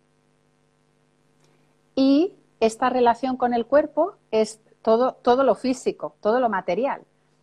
[1.96, 7.02] Y esta relación con el cuerpo es todo, todo lo físico, todo lo material.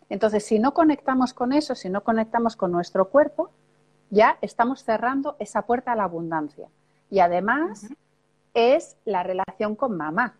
[0.09, 3.51] Entonces, si no conectamos con eso, si no conectamos con nuestro cuerpo,
[4.09, 6.67] ya estamos cerrando esa puerta a la abundancia.
[7.11, 7.87] Y además
[8.53, 10.35] es la relación con mamá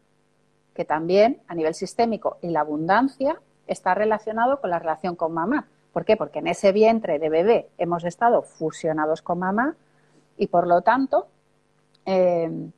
[0.80, 5.67] que también a nivel sistémico y la abundancia está relacionado con la relación con mamá.
[5.91, 6.15] ¿Por qué?
[6.15, 9.76] Porque en ese vientre de bebé hemos estado fusionados con mamá
[10.38, 11.28] y por lo tanto,
[12.06, 12.72] em,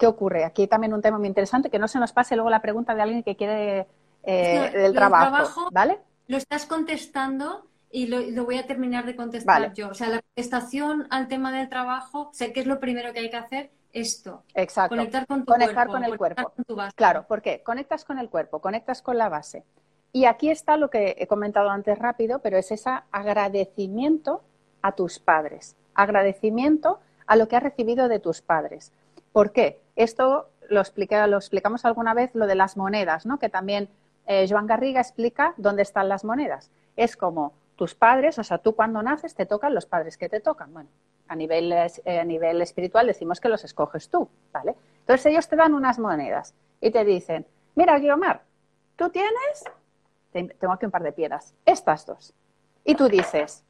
[0.00, 0.44] ¿qué ocurre?
[0.44, 3.02] Aquí también un tema muy interesante, que no se nos pase luego la pregunta de
[3.02, 3.86] alguien que quiere
[4.24, 5.98] eh, del trabajo, ¿vale?
[6.26, 9.90] Lo estás contestando y lo, voy a terminar de contestar yo.
[9.90, 13.30] O sea, la contestación al tema del trabajo, sé que es lo primero que hay
[13.30, 14.42] que hacer, esto.
[14.54, 14.96] Exacto.
[14.96, 16.52] Conectar con tu Conectar con el cuerpo.
[16.94, 17.62] Claro, ¿por qué?
[17.62, 19.64] Conectas con el cuerpo, conectas con la base.
[20.12, 24.42] Y aquí está lo que he comentado antes rápido, pero es ese agradecimiento
[24.80, 28.92] a tus padres, agradecimiento a lo que has recibido de tus padres.
[29.32, 29.80] ¿Por qué?
[30.02, 30.82] Esto lo,
[31.26, 33.38] lo explicamos alguna vez, lo de las monedas, ¿no?
[33.38, 33.90] Que también
[34.26, 36.70] eh, Joan Garriga explica dónde están las monedas.
[36.96, 40.40] Es como tus padres, o sea, tú cuando naces te tocan los padres que te
[40.40, 40.72] tocan.
[40.72, 40.88] Bueno,
[41.28, 44.74] a nivel, eh, a nivel espiritual decimos que los escoges tú, ¿vale?
[45.00, 48.40] Entonces ellos te dan unas monedas y te dicen, mira, Guiomar,
[48.96, 49.64] tú tienes,
[50.32, 52.32] tengo aquí un par de piedras, estas dos.
[52.84, 53.64] Y tú dices,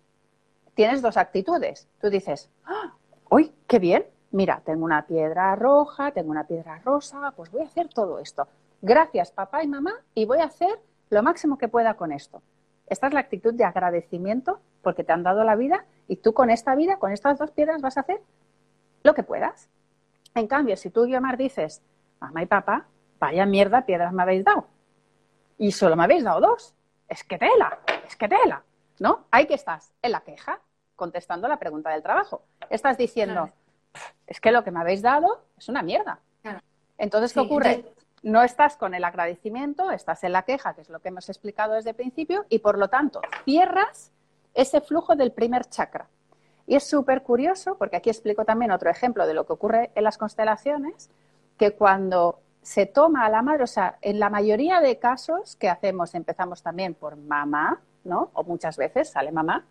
[0.75, 1.89] tienes dos actitudes.
[2.01, 2.95] Tú dices, ¡Ah!
[3.31, 4.07] ¡uy, qué bien!
[4.33, 8.47] Mira, tengo una piedra roja, tengo una piedra rosa, pues voy a hacer todo esto.
[8.81, 12.43] Gracias, papá y mamá, y voy a hacer lo máximo que pueda con esto.
[12.87, 16.51] Esta es la actitud de agradecimiento porque te han dado la vida y tú con
[16.51, 18.21] esta vida, con estas dos piedras, vas a hacer
[19.03, 19.69] lo que puedas.
[20.35, 21.83] En cambio, si tú, Guiomar, dices,
[22.21, 22.87] mamá y papá,
[23.19, 24.67] vaya mierda, piedras me habéis dado.
[25.59, 26.75] Y solo me habéis dado dos.
[27.09, 28.63] Es que tela, es que tela.
[28.99, 29.25] ¿No?
[29.31, 30.61] Ahí que estás, en la queja,
[30.95, 32.43] contestando la pregunta del trabajo.
[32.69, 33.51] Estás diciendo,
[34.27, 36.21] es que lo que me habéis dado es una mierda.
[36.99, 37.85] Entonces, ¿qué ocurre?
[38.23, 41.75] no estás con el agradecimiento, estás en la queja, que es lo que hemos explicado
[41.75, 44.13] desde el principio, y por lo tanto cierras
[44.55, 46.09] ese flujo del primer chakra.
[46.67, 50.05] Y es súper curioso, porque aquí explico también otro ejemplo de lo que ocurre en
[50.05, 51.11] las constelaciones,
[51.57, 55.69] que cuando se toma a la madre, o sea, en la mayoría de casos que
[55.69, 58.31] hacemos, empezamos también por mamá, ¿no?
[58.35, 59.65] O muchas veces sale mamá,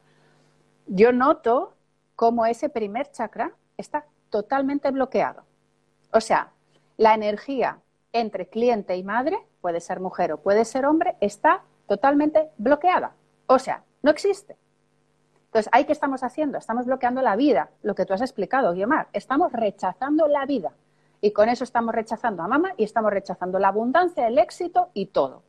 [0.87, 1.75] yo noto
[2.15, 5.43] cómo ese primer chakra está totalmente bloqueado.
[6.11, 6.51] O sea,
[6.97, 7.79] la energía
[8.13, 13.13] entre cliente y madre, puede ser mujer o puede ser hombre, está totalmente bloqueada.
[13.47, 14.57] O sea, no existe.
[15.45, 16.57] Entonces, ¿ahí qué estamos haciendo?
[16.57, 19.07] Estamos bloqueando la vida, lo que tú has explicado, Guiomar.
[19.13, 20.73] Estamos rechazando la vida.
[21.21, 25.07] Y con eso estamos rechazando a mamá y estamos rechazando la abundancia, el éxito y
[25.07, 25.43] todo.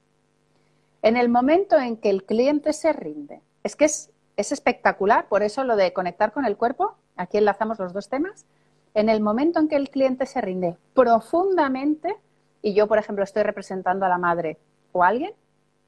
[1.02, 5.42] En el momento en que el cliente se rinde, es que es, es espectacular, por
[5.42, 8.46] eso lo de conectar con el cuerpo, aquí enlazamos los dos temas,
[8.94, 12.16] en el momento en que el cliente se rinde profundamente,
[12.62, 14.58] y yo, por ejemplo, estoy representando a la madre
[14.92, 15.34] o a alguien,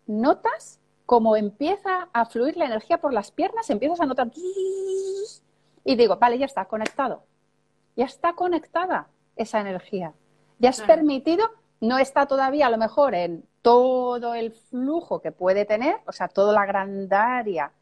[0.06, 4.30] notas cómo empieza a fluir la energía por las piernas, empiezas a notar
[5.84, 7.24] y digo, vale, ya está conectado,
[7.96, 10.12] ya está conectada esa energía,
[10.58, 15.64] ya has permitido, no está todavía a lo mejor en todo el flujo que puede
[15.64, 17.72] tener, o sea, toda la grandaria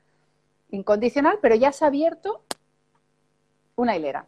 [0.71, 2.43] incondicional, pero ya se ha abierto
[3.77, 4.27] una hilera.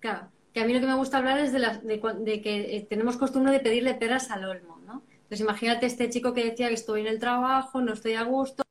[0.00, 3.16] Claro, que a mí lo que me gusta hablar es de, de, que eh, tenemos
[3.16, 5.02] costumbre de pedirle peras al olmo, ¿no?
[5.14, 8.64] Entonces imagínate este chico que decía que estoy en el trabajo, no estoy a gusto,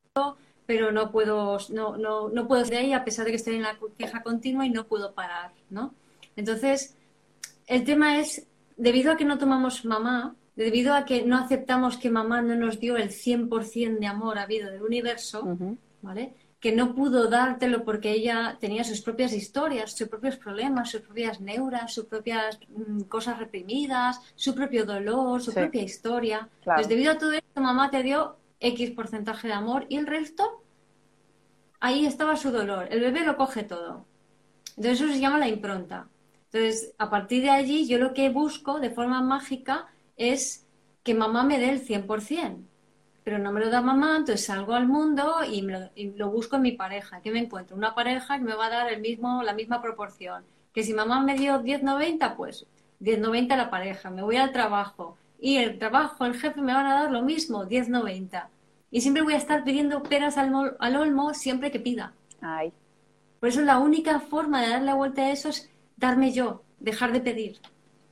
[0.65, 3.61] pero no puedo, no, no, no puedo de ahí a pesar de que estoy en
[3.61, 5.93] la queja continua y no puedo parar, ¿no?
[6.35, 6.95] Entonces,
[7.67, 12.09] el tema es, debido a que no tomamos mamá, debido a que no aceptamos que
[12.09, 15.57] mamá no nos dio el 100% de amor habido del universo,
[16.01, 16.33] ¿vale?
[16.59, 21.39] Que no pudo dártelo porque ella tenía sus propias historias, sus propios problemas, sus propias
[21.39, 26.49] neuras, sus propias mm, cosas reprimidas, su propio dolor, su propia historia.
[26.63, 30.63] Pues debido a todo esto, mamá te dio X porcentaje de amor y el resto,
[31.79, 32.87] ahí estaba su dolor.
[32.89, 34.05] El bebé lo coge todo.
[34.75, 36.07] Entonces eso se llama la impronta.
[36.51, 40.65] Entonces, a partir de allí, yo lo que busco de forma mágica es
[41.03, 42.66] que mamá me dé el 100%
[43.27, 45.61] pero no me lo da mamá, entonces salgo al mundo y,
[46.15, 47.19] lo, busco en mi pareja.
[47.19, 47.75] ¿Qué me encuentro?
[47.75, 50.45] Una pareja que me va a dar el mismo, la misma proporción.
[50.73, 52.65] Que si mamá me dio 10-90, pues
[53.01, 54.09] 10-90 la pareja.
[54.11, 57.65] Me voy al trabajo y el trabajo, el jefe me van a dar lo mismo,
[57.65, 58.47] 10-90.
[58.91, 62.13] Y siempre voy a estar pidiendo peras al, al olmo siempre que pida.
[62.39, 62.71] Ay.
[63.41, 67.19] Por eso la única forma de darle vuelta a eso es darme yo, dejar de
[67.19, 67.59] pedir.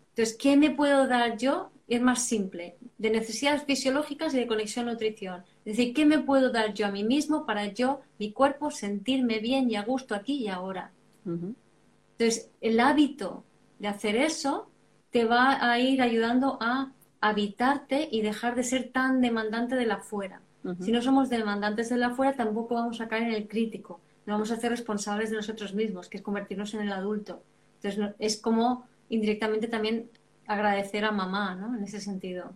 [0.10, 4.86] Entonces, ¿qué me puedo dar yo es más simple, de necesidades fisiológicas y de conexión
[4.86, 5.44] nutrición.
[5.66, 9.40] Es decir, ¿qué me puedo dar yo a mí mismo para yo, mi cuerpo, sentirme
[9.40, 10.92] bien y a gusto aquí y ahora?
[11.26, 13.44] Entonces, el hábito
[13.80, 14.70] de hacer eso
[15.12, 19.96] te va a ir ayudando a habitarte y dejar de ser tan demandante de la
[19.96, 20.42] afuera.
[20.80, 24.00] Si no somos demandantes de la afuera, tampoco vamos a caer en el crítico.
[24.26, 27.44] No vamos a ser responsables de nosotros mismos, que es convertirnos en el adulto.
[27.76, 30.10] Entonces, es como indirectamente también
[30.48, 31.76] agradecer a mamá, ¿no?
[31.76, 32.52] En ese sentido.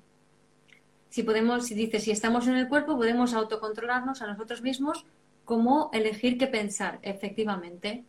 [1.09, 5.05] Si podemos, si dices, si estamos en el cuerpo, podemos autocontrolarnos a nosotros mismos
[5.43, 8.03] cómo elegir qué pensar, efectivamente.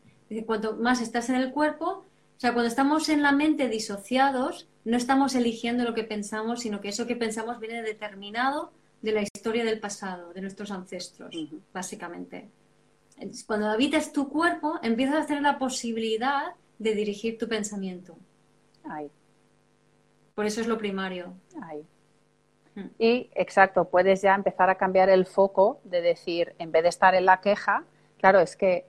[0.46, 2.04] cuanto más estás en el cuerpo,
[2.36, 6.80] o sea, cuando estamos en la mente disociados, no estamos eligiendo lo que pensamos, sino
[6.80, 11.34] que eso que pensamos viene determinado de la historia del pasado, de nuestros ancestros,
[11.72, 12.48] básicamente.
[13.46, 18.16] Cuando habitas tu cuerpo, empiezas a tener la posibilidad de dirigir tu pensamiento.
[18.84, 19.10] Ay.
[20.34, 21.34] Por eso es lo primario.
[21.54, 21.80] Hmm.
[22.98, 27.14] Y exacto, puedes ya empezar a cambiar el foco de decir, en vez de estar
[27.14, 27.84] en la queja,
[28.18, 28.86] claro, es que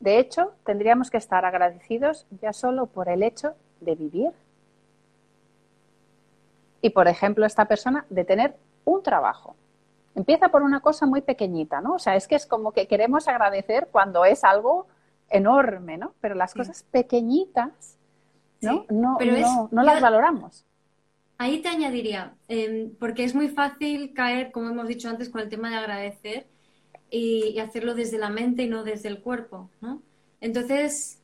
[0.00, 4.30] de hecho tendríamos que estar agradecidos ya solo por el hecho de vivir.
[6.80, 9.56] Y por ejemplo, esta persona de tener un trabajo.
[10.14, 11.94] Empieza por una cosa muy pequeñita, ¿no?
[11.94, 14.86] O sea, es que es como que queremos agradecer cuando es algo
[15.28, 16.12] enorme, ¿no?
[16.20, 17.96] Pero las cosas pequeñitas,
[18.60, 18.84] ¿no?
[18.88, 20.64] No, no, no las valoramos.
[21.40, 25.48] Ahí te añadiría, em, porque es muy fácil caer, como hemos dicho antes, con el
[25.48, 26.48] tema de agradecer
[27.10, 30.02] y, hacerlo desde la mente y no desde el cuerpo, ¿no?
[30.40, 31.22] Entonces,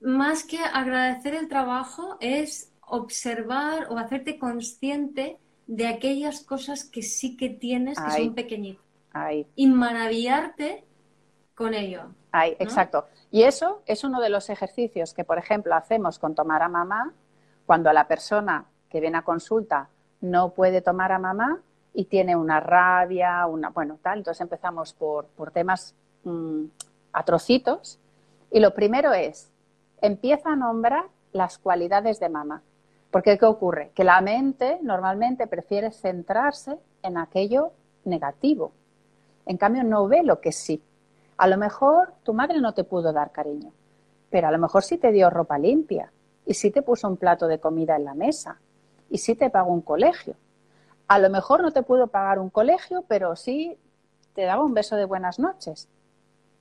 [0.00, 7.36] más que agradecer el trabajo es observar o hacerte consciente de aquellas cosas que sí
[7.36, 8.84] que tienes que son pequeñitas.
[9.54, 10.84] Y maravillarte
[11.54, 12.14] con ello.
[12.30, 13.06] Ay, exacto.
[13.30, 17.12] Y eso es uno de los ejercicios que, por ejemplo, hacemos con tomar a mamá
[17.66, 19.88] cuando la persona que viene a consulta
[20.20, 21.60] no puede tomar a mamá
[21.94, 24.18] y tiene una rabia, una, bueno, tal.
[24.18, 26.64] Entonces empezamos por, temas mm,
[27.12, 27.98] a trocitos.
[28.50, 29.50] Y lo primero es,
[30.00, 32.62] empieza a nombrar las cualidades de mamá.
[33.10, 33.90] Porque ¿qué ocurre?
[33.94, 37.72] Que la mente normalmente prefiere centrarse en aquello
[38.04, 38.72] negativo.
[39.46, 40.82] En cambio, no ve lo que sí.
[41.38, 43.72] A lo mejor tu madre no te pudo dar cariño,
[44.30, 46.12] pero a lo mejor sí te dio ropa limpia
[46.44, 48.60] y sí te puso un plato de comida en la mesa
[49.12, 50.34] y sí te pago un colegio.
[51.06, 53.76] A lo mejor no te puedo pagar un colegio, pero sí
[54.34, 55.86] te daba un beso de buenas noches.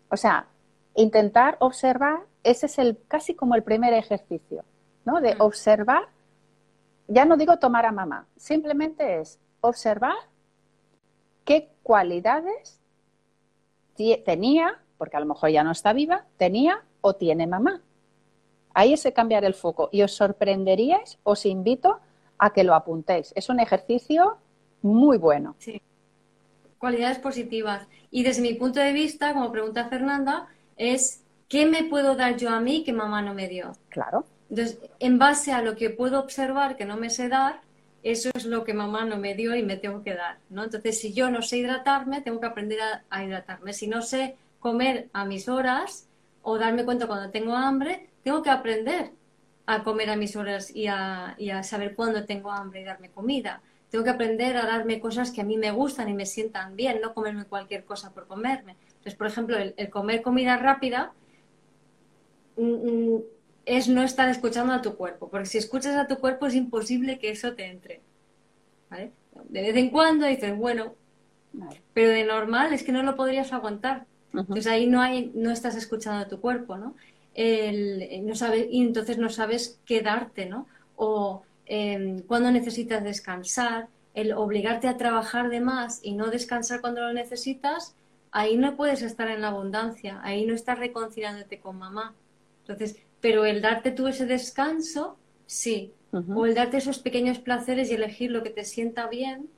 [0.09, 0.47] O sea,
[0.93, 4.65] intentar observar, ese es el casi como el primer ejercicio,
[5.05, 5.21] ¿no?
[5.21, 5.41] De mm.
[5.41, 6.09] observar,
[7.07, 10.15] ya no digo tomar a mamá, simplemente es observar
[11.45, 12.81] qué cualidades
[14.25, 17.81] tenía, porque a lo mejor ya no está viva, tenía o tiene mamá.
[18.73, 22.01] Ahí es cambiar el foco y os sorprenderíais, os invito
[22.41, 23.31] a que lo apuntéis.
[23.35, 24.37] Es un ejercicio
[24.81, 25.55] muy bueno.
[25.59, 25.79] Sí.
[26.79, 27.87] Cualidades positivas.
[28.09, 32.49] Y desde mi punto de vista, como pregunta Fernanda, es ¿qué me puedo dar yo
[32.49, 33.73] a mí que mamá no me dio?
[33.89, 34.25] Claro.
[34.49, 37.61] Entonces, en base a lo que puedo observar que no me sé dar,
[38.01, 40.63] eso es lo que mamá no me dio y me tengo que dar, ¿no?
[40.63, 42.79] Entonces, si yo no sé hidratarme, tengo que aprender
[43.11, 43.73] a, hidratarme.
[43.73, 46.07] Si no sé comer a mis horas
[46.41, 49.11] o darme cuenta cuando tengo hambre, tengo que aprender
[49.65, 53.61] a comer a mis horas y a, saber cuándo tengo hambre y darme comida.
[53.89, 57.01] Tengo que aprender a darme cosas que a mí me gustan y me sientan bien,
[57.01, 58.75] no comerme cualquier cosa por comerme.
[58.87, 61.13] Entonces, por ejemplo, el, comer comida rápida
[62.57, 63.21] mm, mm,
[63.65, 67.19] es no estar escuchando a tu cuerpo, porque si escuchas a tu cuerpo es imposible
[67.19, 68.01] que eso te entre.
[69.49, 70.95] De vez en cuando dices, bueno,
[71.93, 74.05] pero de normal es que no lo podrías aguantar.
[74.33, 76.95] Entonces ahí no, hay, no estás escuchando a tu cuerpo, ¿no?
[77.35, 80.67] No sabes, y entonces no sabes qué darte, ¿no?
[80.95, 87.01] O eh, cuando necesitas descansar, el obligarte a trabajar de más y no descansar cuando
[87.01, 87.95] lo necesitas,
[88.31, 92.13] ahí no puedes estar en la abundancia, ahí no estás reconciliándote con mamá.
[92.61, 95.93] Entonces, pero el darte tú ese descanso, sí.
[96.35, 99.49] O el darte esos pequeños placeres y elegir lo que te sienta bien,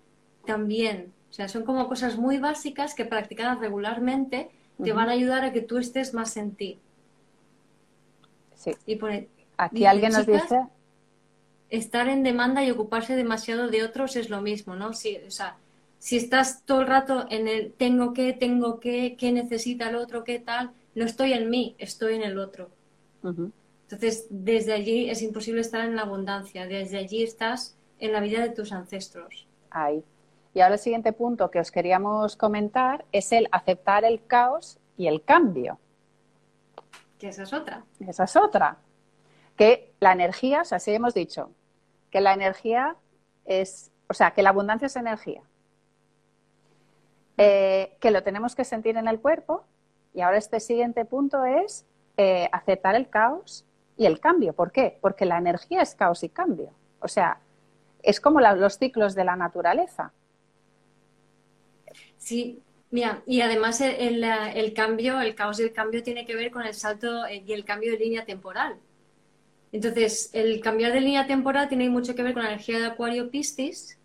[0.45, 1.11] también.
[1.31, 4.51] O sea, son como cosas muy básicas que practicadas regularmente
[4.83, 6.79] te van a ayudar a que tú estés más en ti.
[8.63, 8.75] Sí.
[8.85, 8.99] Y
[9.57, 10.61] Aquí alguien nos dice...
[11.69, 14.93] Estar en demanda y ocuparse demasiado de otros es lo mismo, ¿no?
[14.93, 15.57] Si, o sea,
[15.97, 20.23] si estás todo el rato en el tengo que, tengo que, qué necesita el otro,
[20.23, 22.69] qué tal, no estoy en mí, estoy en el otro.
[23.23, 28.41] Entonces, desde allí es imposible estar en la abundancia, desde allí estás en la vida
[28.41, 29.47] de tus ancestros.
[29.71, 30.03] Ahí.
[30.53, 35.07] Y ahora el siguiente punto que os queríamos comentar es el aceptar el caos y
[35.07, 35.79] el cambio.
[37.23, 37.85] Que esa es otra.
[38.05, 38.79] Esa es otra.
[39.55, 41.51] Que la energía, o sea, sí hemos dicho,
[42.11, 42.97] que la energía
[43.45, 45.41] es, o sea, que la abundancia es energía.
[47.37, 49.63] Eh, que lo tenemos que sentir en el cuerpo.
[50.13, 51.85] Y ahora este siguiente punto es
[52.17, 53.65] eh, aceptar el caos
[53.95, 54.51] y el cambio.
[54.51, 54.97] ¿Por qué?
[54.99, 56.71] Porque la energía es caos y cambio.
[56.99, 57.39] O sea,
[58.01, 60.11] es como los ciclos de la naturaleza.
[62.17, 62.61] Sí,
[62.93, 66.75] mira, y además el, cambio, el caos y el cambio tiene que ver con el
[66.75, 68.77] salto eh, y el cambio de línea temporal.
[69.71, 73.31] Entonces, el cambiar de línea temporal tiene mucho que ver con la energía de Acuario
[73.31, 73.97] Piscis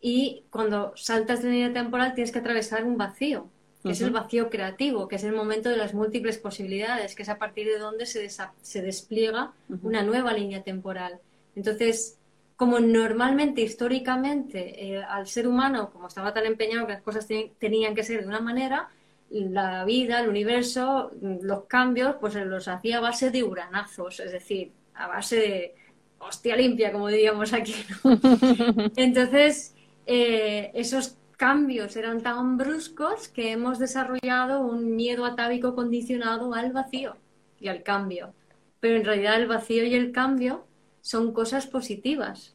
[0.00, 3.48] y cuando saltas de línea temporal tienes que atravesar un vacío
[3.84, 7.28] que es el vacío creativo, que es el momento de las múltiples posibilidades, que es
[7.28, 11.18] a partir de donde se, se despliega una nueva línea temporal.
[11.56, 12.16] Entonces,
[12.62, 17.26] como normalmente, históricamente, eh, al ser humano, como estaba tan empeñado que las cosas
[17.58, 18.88] tenían que ser de una manera,
[19.30, 24.70] la vida, el universo, los cambios, pues los hacía a base de uranazos, es decir,
[24.94, 25.74] a base de
[26.20, 27.74] hostia limpia, como diríamos aquí.
[28.94, 29.74] Entonces,
[30.06, 37.16] eh, esos cambios eran tan bruscos que hemos desarrollado un miedo atávico condicionado al vacío
[37.58, 38.34] y al cambio.
[38.78, 40.64] Pero en realidad el vacío y el cambio
[41.02, 42.54] son cosas positivas.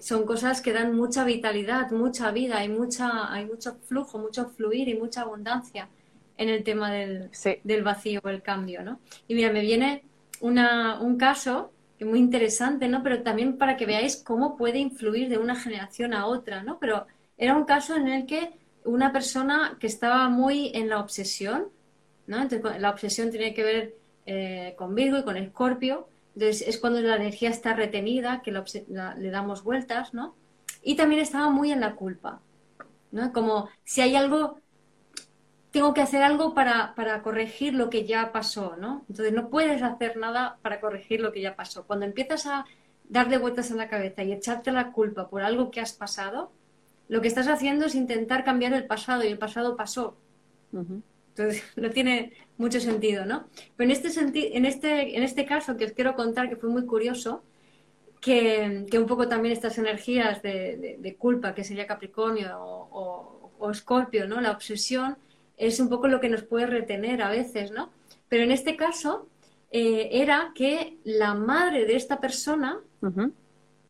[0.00, 4.88] Son cosas que dan mucha vitalidad, mucha vida, hay, mucha, hay mucho flujo, mucho fluir
[4.88, 5.88] y mucha abundancia
[6.36, 7.30] en el tema del,
[7.62, 8.98] del vacío o el cambio, ¿no?
[9.28, 10.02] Y mira, me viene
[10.40, 13.02] una, un caso que muy interesante, ¿no?
[13.02, 16.78] Pero también para que veáis cómo puede influir de una generación a otra, ¿no?
[16.80, 17.06] Pero
[17.38, 21.68] era un caso en el que una persona que estaba muy en la obsesión,
[22.26, 22.42] ¿no?
[22.42, 23.94] Entonces, la obsesión tiene que ver
[24.26, 29.30] eh, con Virgo y con Escorpio, entonces es cuando la energía está retenida, que le
[29.30, 30.34] damos vueltas, ¿no?
[30.82, 32.42] Y también estaba muy en la culpa,
[33.10, 33.32] ¿no?
[33.32, 34.60] Como si hay algo,
[35.70, 39.06] tengo que hacer algo para, para corregir lo que ya pasó, ¿no?
[39.08, 41.86] Entonces no puedes hacer nada para corregir lo que ya pasó.
[41.86, 42.66] Cuando empiezas a
[43.08, 46.52] darle vueltas en la cabeza y echarte la culpa por algo que has pasado,
[47.08, 50.18] lo que estás haciendo es intentar cambiar el pasado y el pasado pasó.
[51.36, 53.48] Entonces, no tiene mucho sentido, ¿no?
[53.76, 56.86] Pero en este, en este, en este caso que os quiero contar, que fue muy
[56.86, 57.42] curioso,
[58.20, 64.40] que, un poco también estas energías de, culpa, que sería Capricornio o, o, Escorpio, ¿no?
[64.40, 65.16] La obsesión
[65.56, 67.90] es un poco lo que nos puede retener a veces, ¿no?
[68.28, 69.28] Pero en este caso
[69.70, 72.80] eh, era que la madre de esta persona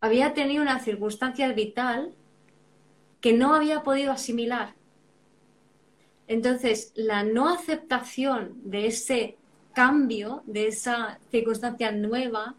[0.01, 2.12] había tenido una circunstancia vital
[3.20, 4.74] que no había podido asimilar.
[6.29, 9.37] Entonces, la no aceptación de ese
[9.74, 12.55] cambio, de esa circunstancia nueva,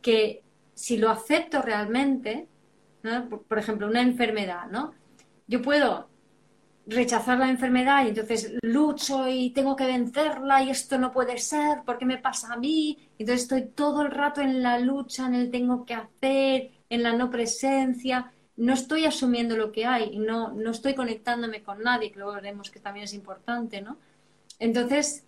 [0.00, 0.42] que
[0.74, 2.48] si lo acepto realmente,
[3.48, 4.94] por, ejemplo, una enfermedad, ¿no?
[5.46, 6.08] Yo puedo
[6.86, 11.82] rechazar la enfermedad y entonces lucho y tengo que vencerla y esto no puede ser,
[11.84, 12.98] ¿por qué me pasa a mí?
[13.18, 17.12] Entonces estoy todo el rato en la lucha, en el tengo que hacer, en la
[17.12, 22.18] no presencia, no estoy asumiendo lo que hay no, no estoy conectándome con nadie, que
[22.18, 23.96] luego veremos que también es importante, ¿no?
[24.58, 25.24] Entonces,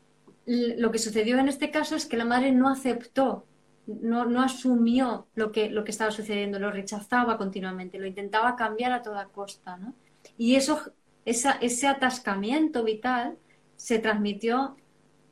[0.46, 3.46] lo que sucedió en este caso es que la madre no aceptó,
[3.86, 8.92] no, no asumió lo que, lo que estaba sucediendo, lo rechazaba continuamente, lo intentaba cambiar
[8.92, 9.94] a toda costa, ¿no?
[10.36, 10.92] Y eso
[11.24, 13.36] ese atascamiento vital
[13.76, 14.76] se transmitió,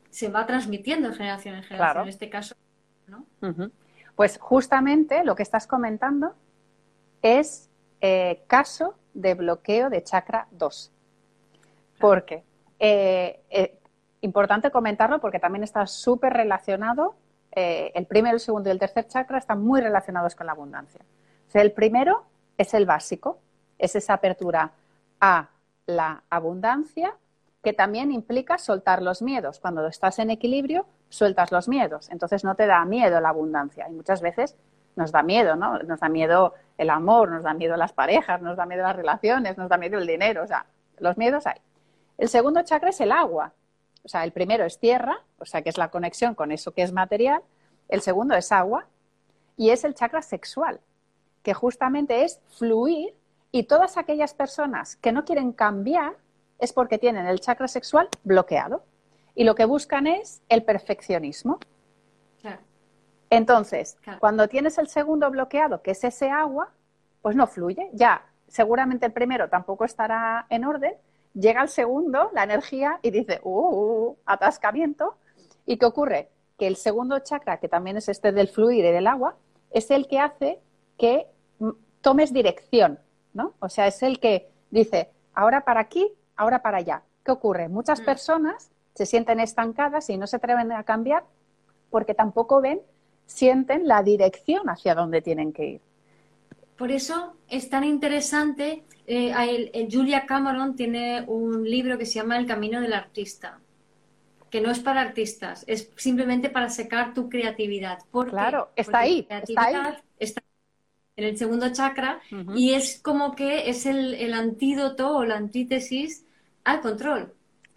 [0.09, 2.55] se va transmitiendo de generación en generación, en este caso.
[3.07, 3.25] ¿no?
[4.15, 6.35] Pues justamente lo que estás comentando
[7.21, 7.69] es
[8.05, 10.91] eh, caso de bloqueo de chakra 2.
[12.01, 12.43] Porque,
[12.77, 13.79] eh, eh,
[14.19, 17.15] importante comentarlo porque también está súper relacionado,
[17.55, 20.99] el primero, el segundo y el tercer chakra están muy relacionados con la abundancia.
[21.47, 22.25] O sea, el primero
[22.57, 23.39] es el básico,
[23.77, 24.71] es esa apertura
[25.21, 25.49] a
[25.85, 27.15] la abundancia,
[27.63, 29.59] que también implica soltar los miedos.
[29.59, 32.09] Cuando estás en equilibrio, sueltas los miedos.
[32.09, 33.87] Entonces no te da miedo la abundancia.
[33.87, 34.57] Y muchas veces
[34.95, 35.79] nos da miedo, ¿no?
[35.79, 39.57] Nos da miedo el amor, nos da miedo las parejas, nos da miedo las relaciones,
[39.57, 40.43] nos da miedo el dinero.
[40.43, 40.65] O sea,
[40.99, 41.59] los miedos hay.
[42.17, 43.53] El segundo chakra es el agua.
[44.03, 46.83] O sea, el primero es tierra, o sea, que es la conexión con eso que
[46.83, 47.41] es material.
[47.87, 48.85] El segundo es agua
[49.55, 50.81] y es el chakra sexual,
[51.41, 53.15] que justamente es fluir
[53.51, 56.15] y todas aquellas personas que no quieren cambiar
[56.59, 58.83] es porque tienen el chakra sexual bloqueado
[59.35, 61.59] y lo que buscan es el perfeccionismo.
[63.37, 66.69] Entonces, cuando tienes el segundo bloqueado, que es ese agua,
[67.21, 67.89] pues no fluye.
[67.93, 70.93] Ya, seguramente el primero tampoco estará en orden.
[71.33, 75.15] Llega el segundo, la energía, y dice, uh, uh, uh atascamiento.
[75.65, 76.29] ¿Y qué ocurre?
[76.57, 79.35] Que el segundo chakra, que también es este del fluir y del agua,
[79.71, 80.59] es el que hace
[80.97, 81.27] que
[82.01, 82.99] tomes dirección.
[83.33, 83.53] ¿no?
[83.59, 87.03] O sea, es el que dice, ahora para aquí, ahora para allá.
[87.25, 87.67] ¿Qué ocurre?
[87.69, 88.05] Muchas mm.
[88.05, 91.23] personas se sienten estancadas y no se atreven a cambiar
[91.89, 92.81] porque tampoco ven,
[93.25, 95.81] sienten la dirección hacia donde tienen que ir.
[96.77, 98.83] Por eso es tan interesante.
[99.05, 103.59] Eh, Julia Cameron tiene un libro que se llama El Camino del Artista,
[104.49, 107.99] que no es para artistas, es simplemente para secar tu creatividad.
[108.29, 109.75] claro, está ahí, está ahí.
[110.19, 110.41] Está
[111.15, 112.21] en el segundo chakra
[112.55, 116.25] y es como que es el, antídoto o la antítesis
[116.63, 117.33] al control.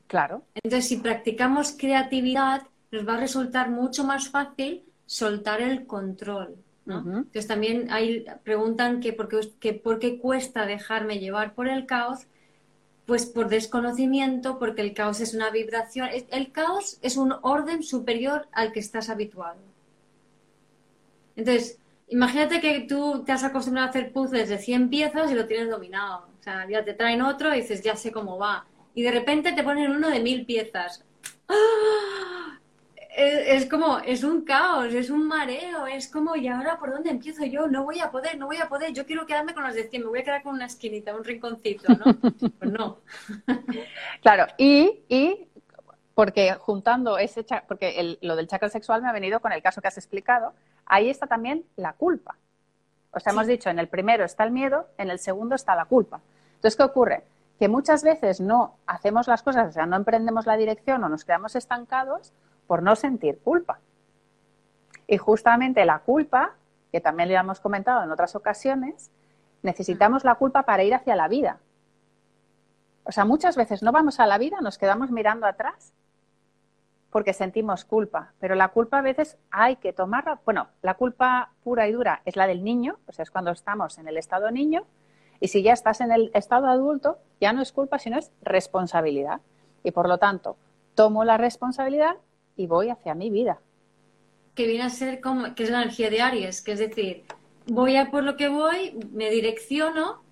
[0.07, 0.43] Claro.
[0.55, 6.57] Entonces, si practicamos creatividad, nos va a resultar mucho más fácil soltar el control.
[6.87, 9.29] Entonces, también hay, preguntan que por,
[9.59, 12.27] qué, por qué cuesta dejarme llevar por el caos.
[13.07, 16.09] Pues por desconocimiento, porque el caos es una vibración.
[16.31, 19.61] El caos es un orden superior al que estás habituado.
[21.37, 21.79] Entonces,
[22.09, 25.69] Imagínate que tú te has acostumbrado a hacer puzzles de 100 piezas y lo tienes
[25.69, 26.29] dominado.
[26.39, 28.65] O sea, ya te traen otro y dices, ya sé cómo va.
[28.95, 31.05] Y de repente te ponen uno de mil piezas.
[31.49, 32.46] ¡Ah!
[33.19, 37.47] Es, como, es un caos, es un mareo, es como, ¿y ahora por dónde empiezo
[37.47, 37.67] yo?
[37.67, 38.93] No voy a poder, no voy a poder.
[38.93, 41.25] Yo quiero quedarme con las de 100, me voy a quedar con una esquinita, un
[41.25, 42.05] rinconcito, ¿no?
[42.59, 42.99] pues no.
[44.21, 45.49] claro, y, y
[46.15, 49.89] porque juntando ese, porque lo del chakra sexual me ha venido con el caso que
[49.89, 50.53] has explicado,
[50.85, 52.37] ahí está también la culpa.
[53.13, 55.87] O sea, hemos dicho, en el primero está el miedo, en el segundo está la
[55.87, 56.21] culpa.
[56.57, 57.25] Entonces, ¿qué ocurre?
[57.59, 61.25] Que muchas veces no hacemos las cosas, o sea, no emprendemos la dirección o nos
[61.25, 62.35] quedamos estancados
[62.67, 63.81] por no sentir culpa.
[65.07, 66.55] Y justamente la culpa,
[66.93, 69.11] que también le hemos comentado en otras ocasiones,
[69.63, 71.59] necesitamos la culpa para ir hacia la vida.
[73.05, 75.93] O sea, muchas veces no vamos a la vida, nos quedamos mirando atrás
[77.11, 80.41] porque sentimos culpa, pero la culpa a veces hay que tomarla.
[80.45, 83.97] Bueno, la culpa pura y dura es la del niño, o sea, es cuando estamos
[83.99, 84.85] en el estado niño,
[85.41, 89.41] y si ya estás en el estado adulto, ya no es culpa, sino es responsabilidad.
[89.83, 90.57] Y por lo tanto,
[90.95, 92.17] tomo la responsabilidad
[92.57, 93.61] y voy hacia mi vida.
[94.55, 97.25] Que viene a ser como, que es la energía de Aries, que es decir,
[97.67, 100.23] voy a por lo que voy, me direcciono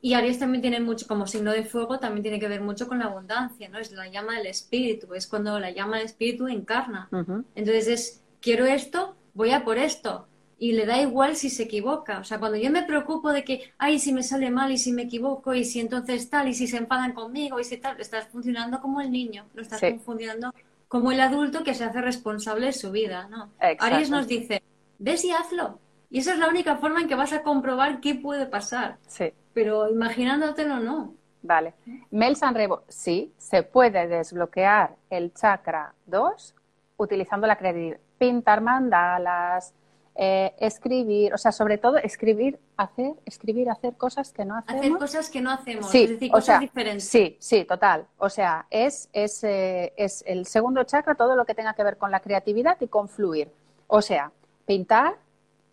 [0.00, 2.98] y Aries también tiene mucho, como signo de fuego, también tiene que ver mucho con
[2.98, 3.78] la abundancia, ¿no?
[3.78, 7.08] Es la llama del espíritu, es cuando la llama del espíritu encarna.
[7.54, 10.26] Entonces es, quiero esto, voy a por esto.
[10.58, 12.18] Y le da igual si se equivoca.
[12.18, 14.92] O sea, cuando yo me preocupo de que, ay, si me sale mal y si
[14.92, 18.28] me equivoco y si entonces tal y si se enfadan conmigo y si tal, estás
[18.28, 20.52] funcionando como el niño, lo estás funcionando
[20.88, 23.50] como el adulto que se hace responsable de su vida, ¿no?
[23.58, 24.62] Aries nos dice,
[24.98, 25.78] ves y hazlo.
[26.10, 28.98] Y esa es la única forma en que vas a comprobar qué puede pasar.
[29.08, 29.32] Sí.
[29.52, 31.14] Pero imaginándotelo, no.
[31.42, 31.74] Vale.
[32.10, 36.54] Mel Sanrebo, sí, se puede desbloquear el chakra 2
[36.96, 37.98] utilizando la creatividad.
[38.16, 39.74] Pintar mandalas,
[40.16, 44.80] eh, escribir, o sea, sobre todo escribir, hacer, escribir, hacer cosas que no hacemos.
[44.80, 47.08] Hacer cosas que no hacemos, sí, es decir, o cosas sea, diferentes.
[47.08, 48.06] Sí, sí, total.
[48.18, 51.96] O sea, es, es, eh, es el segundo chakra todo lo que tenga que ver
[51.96, 53.50] con la creatividad y con fluir.
[53.88, 54.30] O sea,
[54.66, 55.16] pintar,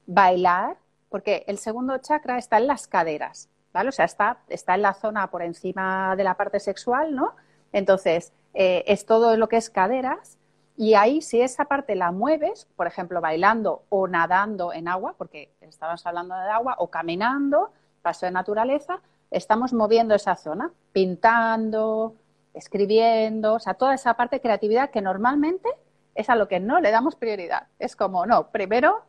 [0.07, 0.77] bailar,
[1.09, 3.89] porque el segundo chakra está en las caderas, ¿vale?
[3.89, 7.35] O sea, está, está en la zona por encima de la parte sexual, ¿no?
[7.73, 10.39] Entonces, eh, es todo lo que es caderas
[10.77, 15.51] y ahí, si esa parte la mueves, por ejemplo, bailando o nadando en agua, porque
[15.61, 22.15] estábamos hablando de agua, o caminando, paso de naturaleza, estamos moviendo esa zona, pintando,
[22.53, 25.69] escribiendo, o sea, toda esa parte de creatividad que normalmente
[26.15, 27.67] es a lo que no le damos prioridad.
[27.79, 29.03] Es como, no, primero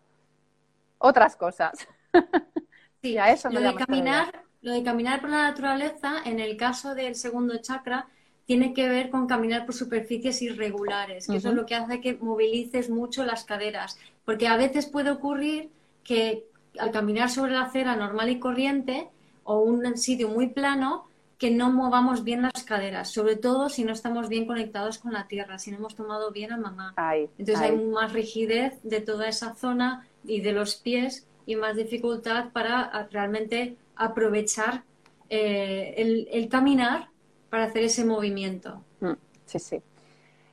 [0.98, 1.86] otras cosas.
[3.02, 4.44] Sí, a eso no lo le de damos caminar, prioridad.
[4.60, 8.08] lo de caminar por la naturaleza, en el caso del segundo chakra,
[8.46, 12.14] tiene que ver con caminar por superficies irregulares, que eso es lo que hace que
[12.14, 15.70] movilices mucho las caderas, porque a veces puede ocurrir
[16.04, 16.44] que
[16.78, 19.08] al caminar sobre la acera normal y corriente
[19.44, 21.06] o un sitio muy plano,
[21.38, 25.26] que no movamos bien las caderas, sobre todo si no estamos bien conectados con la
[25.26, 26.94] tierra, si no hemos tomado bien a mamá.
[27.36, 32.50] Entonces hay más rigidez de toda esa zona y de los pies y más dificultad
[32.52, 34.84] para realmente aprovechar
[35.30, 37.08] eh, el, el caminar
[37.52, 38.82] para hacer ese movimiento.
[39.00, 39.12] Mm,
[39.44, 39.82] Sí, sí.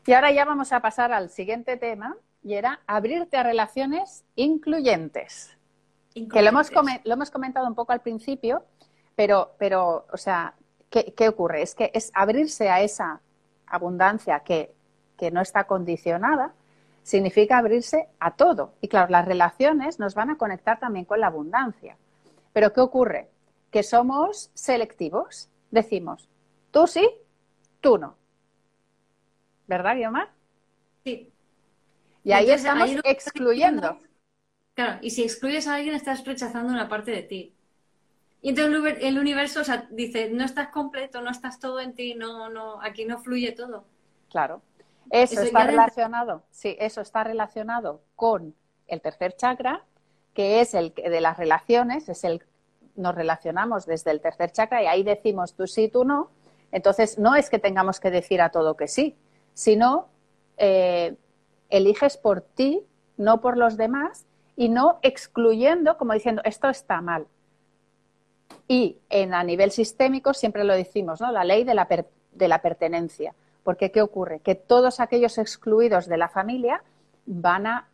[0.05, 5.57] Y ahora ya vamos a pasar al siguiente tema y era abrirte a relaciones incluyentes.
[6.13, 6.69] Que lo hemos,
[7.05, 8.65] lo hemos comentado un poco al principio,
[9.15, 10.55] pero, pero o sea,
[10.89, 11.61] ¿qué, qué ocurre?
[11.61, 13.21] Es que es abrirse a esa
[13.65, 14.73] abundancia que,
[15.17, 16.53] que no está condicionada,
[17.03, 18.73] significa abrirse a todo.
[18.81, 21.95] Y claro, las relaciones nos van a conectar también con la abundancia.
[22.51, 23.29] Pero ¿qué ocurre?
[23.71, 25.47] Que somos selectivos.
[25.71, 26.27] Decimos,
[26.71, 27.09] tú sí,
[27.81, 28.15] tú no.
[29.67, 30.29] ¿Verdad, Guiomar?
[31.03, 31.31] Sí,
[32.23, 33.99] Y ahí estamos ahí excluyendo.
[34.73, 37.53] Claro, y si excluyes a alguien estás rechazando una parte de ti.
[38.41, 41.79] Y entonces el univer- el universo o sea, dice, no estás completo, no estás todo
[41.81, 43.85] en ti, no, no, aquí no fluye todo.
[44.29, 44.61] Claro.
[45.11, 48.55] Eso, Eso está dentro- relacionado, sí, eso está relacionado con
[48.87, 49.83] el tercer chakra,
[50.33, 52.43] que es el de las relaciones, es el
[52.95, 56.31] nos relacionamos desde el tercer chakra y ahí decimos tú sí, tú no.
[56.71, 59.15] Entonces no es que tengamos que decir a todo que sí,
[59.53, 60.07] sino
[60.57, 61.15] eh,
[61.69, 62.83] eliges por ti,
[63.17, 67.27] no por los demás y no excluyendo como diciendo esto está mal.
[68.67, 71.31] Y en, a nivel sistémico siempre lo decimos, ¿no?
[71.31, 73.33] La ley de la, per- de la pertenencia.
[73.63, 74.39] Porque ¿qué ocurre?
[74.39, 76.83] Que todos aquellos excluidos de la familia
[77.25, 77.87] van a,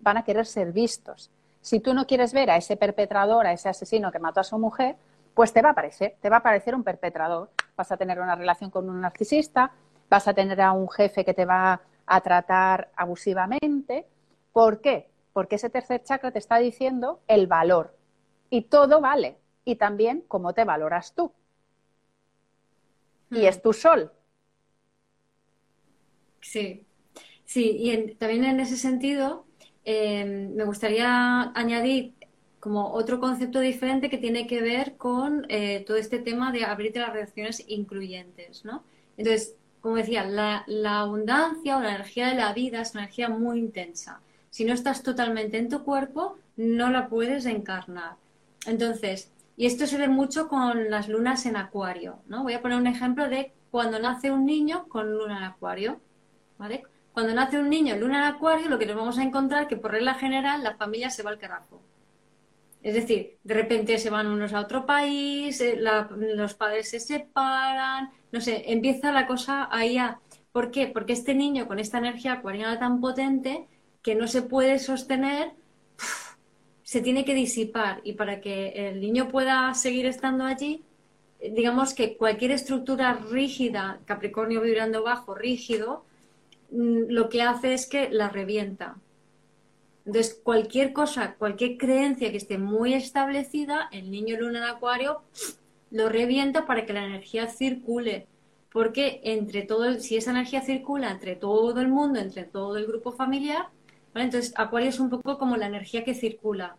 [0.00, 1.30] van a querer ser vistos.
[1.60, 4.58] Si tú no quieres ver a ese perpetrador, a ese asesino que mató a su
[4.58, 4.96] mujer,
[5.40, 7.50] pues te va a aparecer, te va a aparecer un perpetrador.
[7.74, 9.72] Vas a tener una relación con un narcisista,
[10.10, 14.06] vas a tener a un jefe que te va a tratar abusivamente.
[14.52, 15.08] ¿Por qué?
[15.32, 17.96] Porque ese tercer chakra te está diciendo el valor.
[18.50, 19.38] Y todo vale.
[19.64, 21.32] Y también cómo te valoras tú.
[23.30, 23.44] Y Mm.
[23.46, 24.12] es tu sol.
[26.42, 26.84] Sí,
[27.46, 29.46] sí, y en- también en ese sentido
[29.86, 32.14] eh, me gustaría añadir
[32.60, 37.00] como otro concepto diferente que tiene que ver con eh, todo este tema de abrirte
[37.00, 38.84] las relaciones incluyentes, ¿no?
[39.16, 40.64] Entonces, como decía, la,
[41.00, 44.20] abundancia o la energía de la vida es una energía muy intensa.
[44.50, 48.16] Si no estás totalmente en tu cuerpo, no la puedes encarnar.
[48.66, 52.42] Entonces, y esto se ve mucho con las lunas en acuario, ¿no?
[52.42, 56.00] Voy a poner un ejemplo de cuando nace un niño con luna en acuario,
[56.58, 56.82] ¿vale?
[57.12, 59.76] Cuando nace un niño luna en acuario, lo que nos vamos a encontrar es que
[59.76, 61.80] por regla general la familia se va al carajo.
[62.82, 68.10] Es decir, de repente se van unos a otro país, eh, los padres se separan,
[68.32, 69.98] no sé, empieza la cosa ahí.
[70.52, 70.86] ¿Por qué?
[70.86, 73.66] Porque este niño con esta energía acuariana tan potente
[74.02, 75.52] que no se puede sostener,
[76.82, 80.82] se tiene que disipar y para que el niño pueda seguir estando allí,
[81.38, 86.04] eh, digamos que cualquier estructura rígida, Capricornio vibrando bajo, rígido,
[86.70, 88.96] mm, lo que hace es que la revienta.
[90.06, 95.22] Entonces, cualquier cosa, cualquier creencia que esté muy establecida, el niño luna en acuario
[95.90, 98.26] lo revienta para que la energía circule.
[98.72, 103.12] Porque entre todo, si esa energía circula entre todo el mundo, entre todo el grupo
[103.12, 103.66] familiar,
[104.14, 104.26] ¿vale?
[104.26, 106.76] Entonces acuario es un poco como la energía que circula.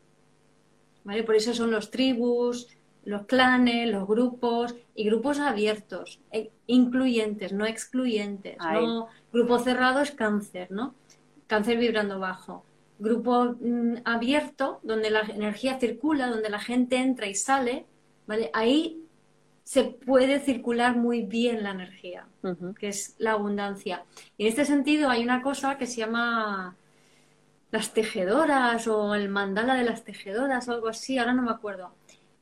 [1.04, 1.24] ¿vale?
[1.24, 2.68] Por eso son los tribus,
[3.04, 8.58] los clanes, los grupos y grupos abiertos, e- incluyentes, no excluyentes.
[8.60, 10.94] No, grupo cerrado es cáncer, ¿no?
[11.48, 12.64] Cáncer vibrando bajo.
[13.02, 17.86] Grupo mm, abierto, donde la energía circula, donde la gente entra y sale,
[18.28, 18.50] ¿vale?
[18.54, 19.04] Ahí
[19.64, 22.28] se puede circular muy bien la energía,
[22.80, 24.04] que es la abundancia.
[24.38, 26.76] Y en este sentido hay una cosa que se llama
[27.72, 31.94] las tejedoras o el mandala de las tejedoras o algo así, ahora no me acuerdo.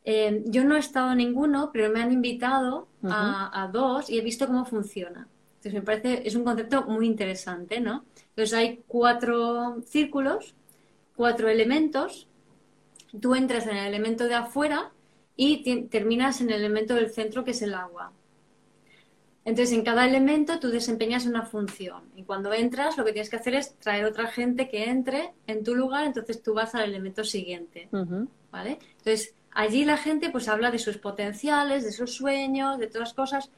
[0.03, 4.21] Eh, yo no he estado en ninguno, pero me han invitado a, dos y he
[4.21, 5.27] visto cómo funciona.
[5.57, 8.05] Entonces me parece, es un concepto muy interesante, ¿no?
[8.39, 10.55] Entonces hay cuatro círculos,
[11.17, 12.29] cuatro elementos,
[13.19, 14.93] tú entras en el elemento de afuera
[15.35, 18.13] y terminas en el elemento del centro que es el agua.
[19.43, 22.03] Entonces, en cada elemento tú desempeñas una función.
[22.15, 25.65] Y cuando entras lo que tienes que hacer es traer otra gente que entre en
[25.65, 27.89] tu lugar, entonces tú vas al elemento siguiente,
[28.51, 28.79] ¿vale?
[28.99, 33.13] Entonces, allí la gente pues habla de sus potenciales, de sus sueños, de todas las
[33.13, 33.51] cosas,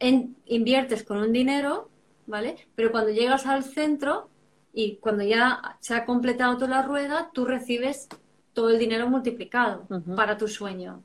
[0.00, 1.88] inviertes con un dinero,
[2.26, 2.56] ¿vale?
[2.74, 4.28] Pero cuando llegas al centro
[4.72, 8.08] y cuando ya se ha completado toda la rueda, tú recibes
[8.52, 11.02] todo el dinero multiplicado para tu sueño.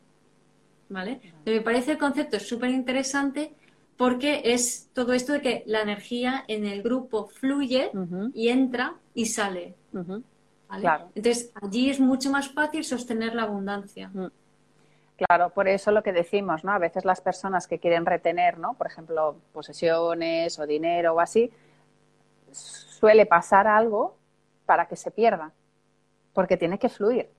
[0.89, 1.21] ¿vale?
[1.45, 3.53] Me parece el concepto súper interesante
[3.95, 7.91] porque es todo esto de que la energía en el grupo fluye
[8.33, 9.75] y entra y sale.
[11.15, 14.11] Entonces, allí es mucho más fácil sostener la abundancia.
[15.27, 16.71] Claro, por eso lo que decimos, ¿no?
[16.71, 18.75] A veces las personas que quieren retener, ¿no?
[18.75, 21.51] Por ejemplo, posesiones o dinero o así,
[22.51, 24.15] suele pasar algo
[24.65, 25.51] para que se pierda,
[26.31, 27.29] porque tiene que fluir.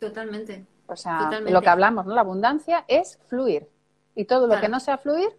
[0.00, 0.66] Totalmente.
[0.86, 2.14] O sea, lo que hablamos, ¿no?
[2.14, 3.68] La abundancia es fluir.
[4.16, 5.30] Y todo lo que no sea fluir.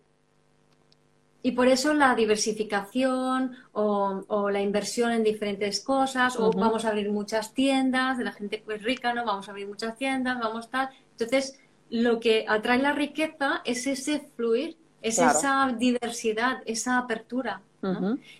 [1.43, 7.11] Y por eso la diversificación o, la inversión en diferentes cosas, o vamos a abrir
[7.11, 9.25] muchas tiendas, de la gente pues rica, ¿no?
[9.25, 10.89] Vamos a abrir muchas tiendas, vamos a tal.
[11.23, 11.59] Entonces,
[11.89, 17.61] lo que atrae la riqueza es ese fluir, es esa diversidad, esa apertura.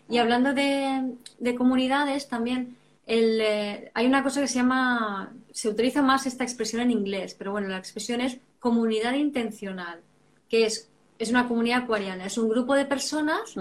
[0.08, 2.78] Y hablando de, de comunidades, también
[3.08, 7.52] eh, hay una cosa que se llama, se utiliza más esta expresión en inglés, pero
[7.52, 10.00] bueno, la expresión es comunidad intencional,
[10.48, 13.56] que es, es una comunidad acuariana, es un grupo de personas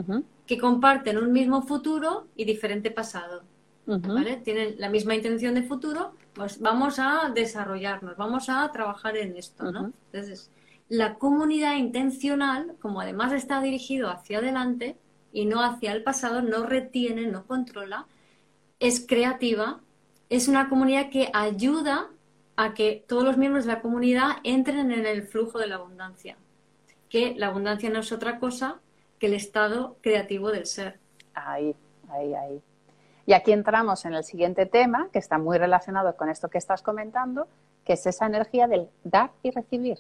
[0.47, 3.43] que comparten un mismo futuro y diferente pasado.
[3.87, 4.37] ¿Vale?
[4.37, 9.71] Tienen la misma intención de futuro, pues vamos a desarrollarnos, vamos a trabajar en esto.
[9.73, 9.93] ¿no?
[10.13, 10.51] Entonces,
[10.89, 14.97] la comunidad intencional, como además está dirigido hacia adelante
[15.33, 18.07] y no hacia el pasado, no retiene, no controla,
[18.79, 19.81] es creativa,
[20.29, 22.09] es una comunidad que ayuda
[22.57, 26.37] a que todos los miembros de la comunidad entren en el flujo de la abundancia.
[27.09, 28.81] Que la abundancia no es otra cosa
[29.19, 30.99] que el estado creativo del ser.
[31.35, 31.75] Ahí,
[32.09, 32.63] ahí, ahí.
[33.27, 36.83] Y aquí entramos en el siguiente tema, que está muy relacionado con esto que estás
[36.83, 37.49] comentando,
[37.85, 39.99] que es esa energía del dar y recibir.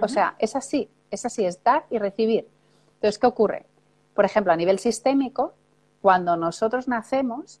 [0.00, 2.46] O sea, es así, es así, es dar y recibir.
[2.94, 3.66] Entonces, ¿qué ocurre?
[4.14, 5.52] Por ejemplo, a nivel sistémico,
[6.00, 7.60] cuando nosotros nacemos,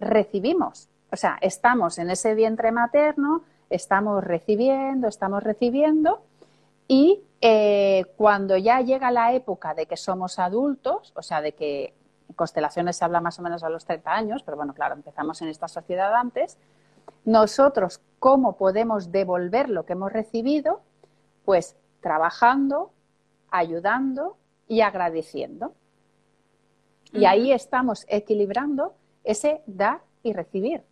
[0.00, 0.88] recibimos.
[1.12, 6.20] O sea, estamos en ese vientre materno, estamos recibiendo, estamos recibiendo,
[6.88, 11.94] y eh, cuando ya llega la época de que somos adultos, o sea, de que
[12.34, 15.48] constelaciones se habla más o menos a los 30 años, pero bueno, claro, empezamos en
[15.48, 16.58] esta sociedad antes,
[17.24, 20.80] nosotros, ¿cómo podemos devolver lo que hemos recibido?
[21.44, 22.92] Pues trabajando,
[23.50, 24.36] ayudando
[24.68, 25.74] y agradeciendo.
[27.12, 30.82] Y ahí estamos equilibrando ese dar y recibir.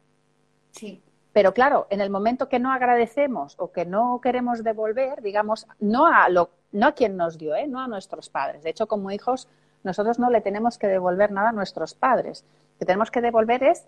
[0.71, 1.03] Sí.
[1.33, 6.07] Pero claro, en el momento que no agradecemos o que no queremos devolver, digamos, no
[6.07, 7.67] a, lo, no a quien nos dio, ¿eh?
[7.67, 8.63] no a nuestros padres.
[8.63, 9.49] De hecho, como hijos,
[9.85, 12.45] nosotros no le tenemos que devolver nada a nuestros padres.
[12.75, 13.87] Lo que tenemos que devolver es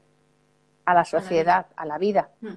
[0.84, 2.30] a la sociedad, a la vida.
[2.40, 2.55] Hmm.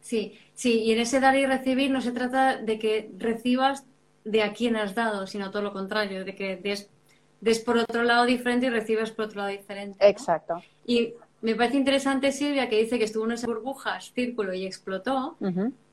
[0.00, 3.84] Sí, sí, y en ese dar y recibir no se trata de que recibas
[4.24, 6.90] de a quien has dado, sino todo lo contrario, de que des
[7.40, 9.96] des por otro lado diferente y recibes por otro lado diferente.
[10.06, 10.62] Exacto.
[10.86, 15.36] Y me parece interesante Silvia que dice que estuvo en esas burbujas, círculo y explotó,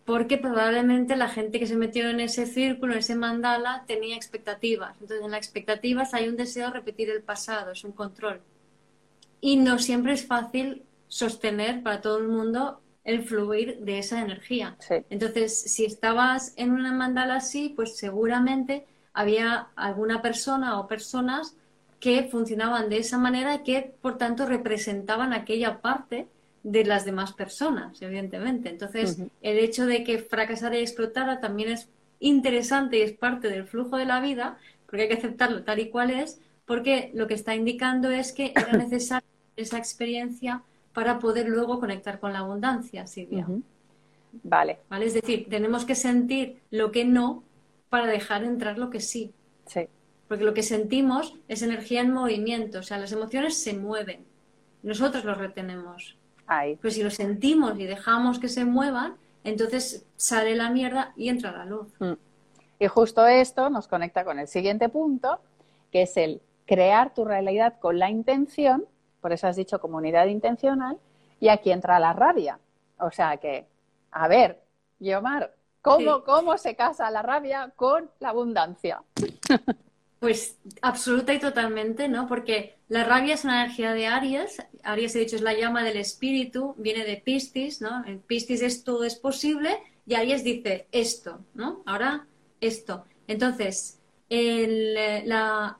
[0.05, 4.93] porque probablemente la gente que se metió en ese círculo, en ese mandala, tenía expectativas.
[4.99, 8.41] Entonces, en las expectativas hay un deseo de repetir el pasado, es un control.
[9.39, 14.77] Y no siempre es fácil sostener para todo el mundo el fluir de esa energía.
[15.09, 21.55] Entonces, si estabas en una mandala así, pues seguramente había alguna persona o personas
[21.99, 26.27] que funcionaban de esa manera y que, por tanto, representaban aquella parte
[26.63, 28.69] de las demás personas, evidentemente.
[28.69, 31.89] Entonces, el hecho de que fracasara y explotara también es
[32.19, 35.89] interesante y es parte del flujo de la vida, porque hay que aceptarlo tal y
[35.89, 41.49] cual es, porque lo que está indicando es que era necesaria esa experiencia para poder
[41.49, 43.45] luego conectar con la abundancia, Silvia.
[44.43, 44.79] Vale.
[44.89, 45.05] vale.
[45.05, 47.43] Es decir, tenemos que sentir lo que no
[47.89, 49.33] para dejar entrar lo que sí.
[49.67, 49.87] Sí.
[50.27, 54.25] Porque lo que sentimos es energía en movimiento, o sea, las emociones se mueven.
[54.81, 56.17] nosotros los retenemos.
[56.59, 56.77] Ahí.
[56.81, 61.51] Pero si los sentimos y dejamos que se muevan, entonces sale la mierda y entra
[61.51, 61.87] la luz.
[61.99, 62.13] Mm.
[62.79, 65.39] Y justo esto nos conecta con el siguiente punto,
[65.91, 68.85] que es el crear tu realidad con la intención,
[69.21, 70.97] por eso has dicho comunidad intencional,
[71.39, 72.59] y aquí entra la rabia.
[72.99, 73.67] O sea que,
[74.11, 74.61] a ver,
[74.99, 76.23] Guiomar, ¿cómo, Sí.
[76.25, 79.03] ¿cómo se casa la rabia con la abundancia?
[80.23, 82.27] Pues absoluta y totalmente, ¿no?
[82.29, 84.63] Porque la rabia es una energía de Aries.
[84.81, 88.05] Aries, he dicho, es la llama del espíritu, viene de Piscis, ¿no?
[88.05, 91.83] En Piscis es todo es posible y Aries dice esto, ¿no?
[91.85, 92.25] Ahora
[92.61, 93.03] esto.
[93.27, 93.99] Entonces,
[94.29, 94.93] el,
[95.27, 95.77] la,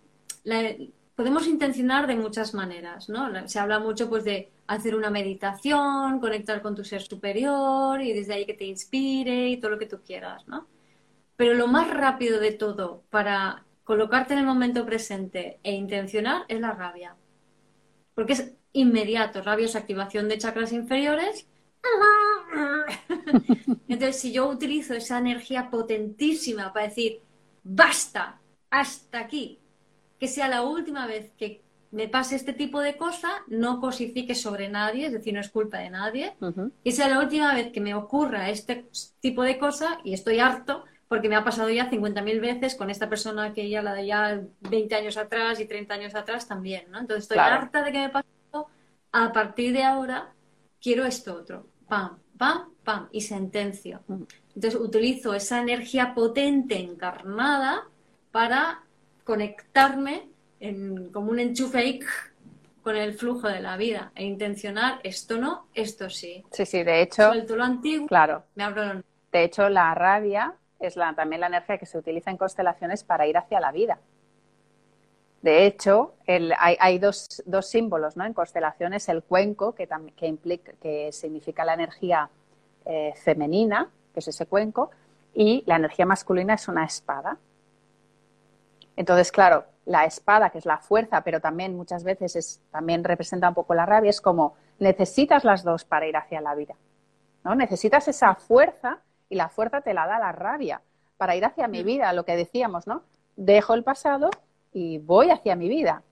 [1.16, 3.48] podemos intencionar de muchas maneras, ¿no?
[3.48, 8.34] Se habla mucho pues de hacer una meditación, conectar con tu ser superior y desde
[8.34, 10.68] ahí que te inspire y todo lo que tú quieras, ¿no?
[11.38, 16.60] Pero lo más rápido de todo para colocarte en el momento presente e intencionar es
[16.60, 17.16] la rabia.
[18.16, 19.42] Porque es inmediato.
[19.42, 21.48] Rabia es activación de chakras inferiores.
[23.88, 27.22] Entonces, si yo utilizo esa energía potentísima para decir,
[27.64, 29.60] basta, hasta aquí,
[30.20, 31.62] que sea la última vez que
[31.92, 35.78] me pase este tipo de cosa, no cosifique sobre nadie, es decir, no es culpa
[35.78, 36.72] de nadie, Ujú.
[36.84, 38.88] que sea la última vez que me ocurra este
[39.20, 43.08] tipo de cosa y estoy harto porque me ha pasado ya 50.000 veces con esta
[43.08, 46.98] persona que ya la de ya 20 años atrás y 30 años atrás también, ¿no?
[46.98, 47.58] Entonces estoy Claro.
[47.58, 48.68] harta de que me pase esto,
[49.12, 50.34] a partir de ahora
[50.82, 54.00] quiero esto otro, pam, pam, pam, y sentencio.
[54.08, 54.26] Ujú.
[54.56, 57.84] Entonces utilizo esa energía potente encarnada
[58.32, 58.82] para
[59.24, 62.00] conectarme en- como un enchufe ahí
[62.82, 66.44] con el flujo de la vida e intencionar esto no, esto sí.
[66.52, 68.46] Sí, sí, de hecho, Suelto lo antiguo, claro.
[68.56, 70.56] me abro lo De hecho, la rabia
[70.88, 74.00] es la, también la energía que se utiliza en constelaciones para ir hacia la vida.
[75.42, 76.14] De hecho,
[76.58, 78.24] hay, dos, dos símbolos ¿no?
[78.26, 82.30] en constelaciones, el cuenco, que, que, implica, que significa la energía
[82.86, 84.92] eh, femenina, que es ese cuenco,
[85.34, 87.38] y la energía masculina es una espada.
[88.96, 93.50] Entonces, claro, la espada, que es la fuerza, pero también muchas veces es, también representa
[93.50, 96.76] un poco la rabia, es como necesitas las dos para ir hacia la vida.
[97.44, 97.56] ¿no?
[97.56, 99.00] Necesitas esa fuerza
[99.34, 100.82] y la fuerza te la da la rabia
[101.18, 103.02] para ir hacia mi vida, lo que decíamos, ¿no?
[103.36, 104.30] Dejo el pasado
[104.72, 106.04] y voy hacia mi vida.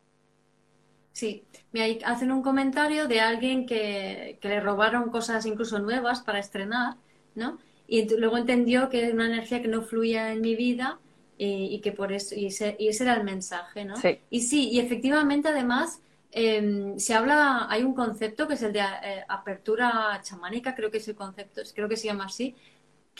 [1.12, 6.40] Sí, me hacen un comentario de alguien que, que le robaron cosas incluso nuevas para
[6.40, 6.96] estrenar,
[7.36, 7.60] ¿no?
[7.88, 11.00] Y luego entendió que era una energía que no fluía en mi vida
[11.38, 13.98] y, y que por eso, y ese, y ese era el mensaje, ¿no?
[13.98, 14.20] Sí.
[14.32, 16.02] Y sí, y efectivamente además
[16.32, 20.98] eh, se habla, hay un concepto que es el de eh, apertura chamánica, creo que
[20.98, 22.56] es el concepto, creo que se llama así,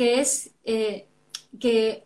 [0.02, 1.06] que es eh,
[1.60, 2.06] que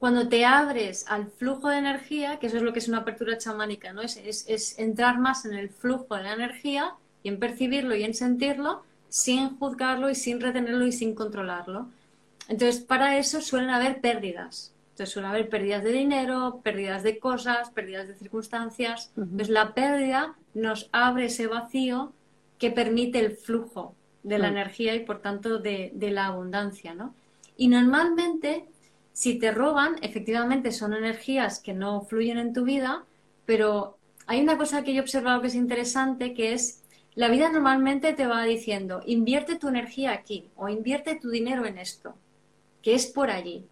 [0.00, 3.38] cuando te abres al flujo de energía, que eso es lo que es una apertura
[3.38, 4.02] chamánica, ¿no?
[4.02, 8.02] Es, es, es entrar más en el flujo de la energía y en percibirlo y
[8.02, 11.86] en sentirlo sin juzgarlo y sin retenerlo y sin controlarlo.
[12.48, 14.74] Entonces, para eso suelen haber pérdidas.
[14.90, 19.12] Entonces, suele haber pérdidas de dinero, pérdidas de cosas, pérdidas de circunstancias.
[19.16, 22.12] Entonces, la pérdida nos abre ese vacío
[22.58, 27.14] que permite el flujo de la energía y, por tanto, de, de la abundancia, ¿no?
[27.58, 28.66] Y normalmente,
[29.12, 33.04] si te roban, efectivamente son energías que no fluyen en tu vida,
[33.44, 36.84] pero hay una cosa que yo he observado que es interesante, que es
[37.16, 41.78] la vida normalmente te va diciendo, invierte tu energía aquí o invierte tu dinero en
[41.78, 42.14] esto,
[42.80, 43.66] que es por allí.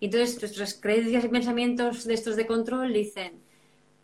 [0.00, 3.40] Entonces nuestras creencias y pensamientos de estos de control dicen,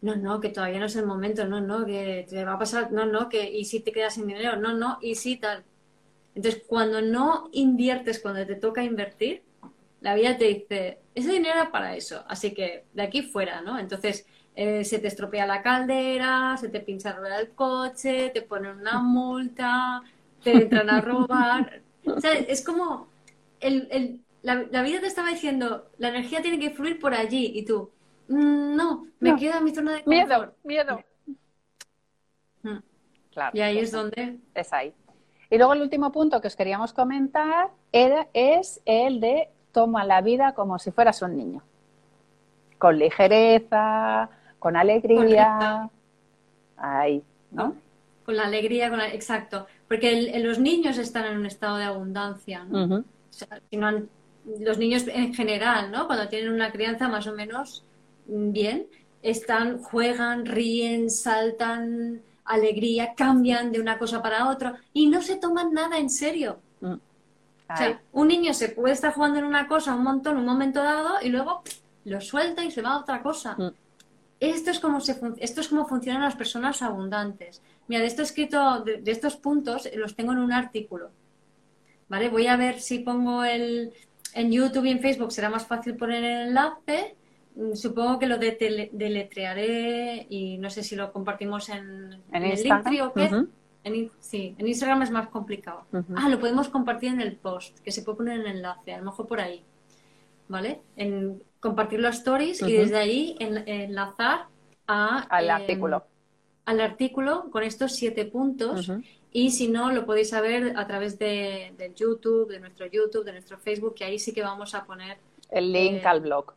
[0.00, 2.90] no, no, que todavía no es el momento, no, no, que te va a pasar,
[2.90, 5.64] no, no, que y si te quedas sin dinero, no, no, y si tal.
[6.38, 9.42] Entonces, cuando no inviertes, cuando te toca invertir,
[10.00, 13.76] la vida te dice, ese dinero era para eso, así que de aquí fuera, ¿no?
[13.76, 14.24] Entonces,
[14.54, 18.78] eh, se te estropea la caldera, se te pincha la rueda del coche, te ponen
[18.78, 20.02] una multa,
[20.44, 21.82] te entran a robar.
[22.06, 23.08] O sea, es como
[23.60, 27.50] el, el- la, la vida te estaba diciendo, la energía tiene que fluir por allí
[27.56, 27.90] y tú,
[28.28, 29.36] "Mm, no, me No.
[29.36, 30.54] quedo en mi zona de Miedo, confort.
[30.64, 31.04] miedo.
[32.62, 32.78] Mm.
[33.32, 33.50] Claro.
[33.56, 34.94] Y ahí es donde es ahí.
[35.50, 40.20] Y luego el último punto que os queríamos comentar era, es el de toma la
[40.20, 41.62] vida como si fueras un niño.
[42.78, 44.28] Con ligereza,
[44.58, 45.88] con alegría.
[46.76, 47.74] Ahí, ¿no?
[48.24, 51.78] con la alegría, con la- exacto, porque el- el- los niños están en un estado
[51.78, 52.84] de abundancia, ¿no?
[52.84, 52.94] Ujú.
[52.98, 54.08] O sea, si no han-
[54.60, 56.06] los niños en general, ¿no?
[56.06, 57.84] Cuando tienen una crianza más o menos
[58.26, 58.86] mm, bien,
[59.22, 65.72] están, juegan, ríen, saltan, alegría, cambian de una cosa para otra y no se toman
[65.72, 66.58] nada en serio.
[66.80, 66.94] Mm.
[66.94, 70.82] O sea, un niño se puede estar jugando en una cosa un montón, un momento
[70.82, 73.54] dado, y luego pff, lo suelta y se va a otra cosa.
[73.58, 73.70] Mm.
[74.40, 77.60] Esto es como se esto es como funcionan las personas abundantes.
[77.88, 81.10] Mira, de esto escrito, de, estos puntos, los tengo en un artículo.
[82.08, 82.28] ¿Vale?
[82.28, 83.92] Voy a ver si pongo el.
[84.34, 87.16] En YouTube y en Facebook será más fácil poner el enlace.
[87.58, 93.02] Mm, supongo que lo deletrearé y no sé si lo compartimos en, en, el link
[93.02, 93.30] o qué.
[93.82, 95.84] en, sí, en Instagram es más complicado.
[96.14, 98.98] Ah, lo podemos compartir en el post, que se puede poner en el enlace, a
[98.98, 99.64] lo mejor por ahí.
[100.46, 100.80] ¿Vale?
[100.96, 104.46] En compartir los stories y desde ahí enlazar
[104.86, 106.04] a, al em, artículo
[106.64, 108.90] al artículo con estos siete puntos
[109.32, 113.58] y si no, lo podéis saber a través de, YouTube, de nuestro YouTube, de nuestro
[113.58, 115.18] Facebook, que ahí sí que vamos a poner
[115.50, 116.54] el link eh, al blog.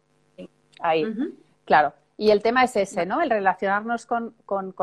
[0.81, 1.05] Ahí,
[1.65, 1.93] claro.
[2.17, 3.21] Y el tema es ese, ¿no?
[3.21, 4.35] El relacionarnos con,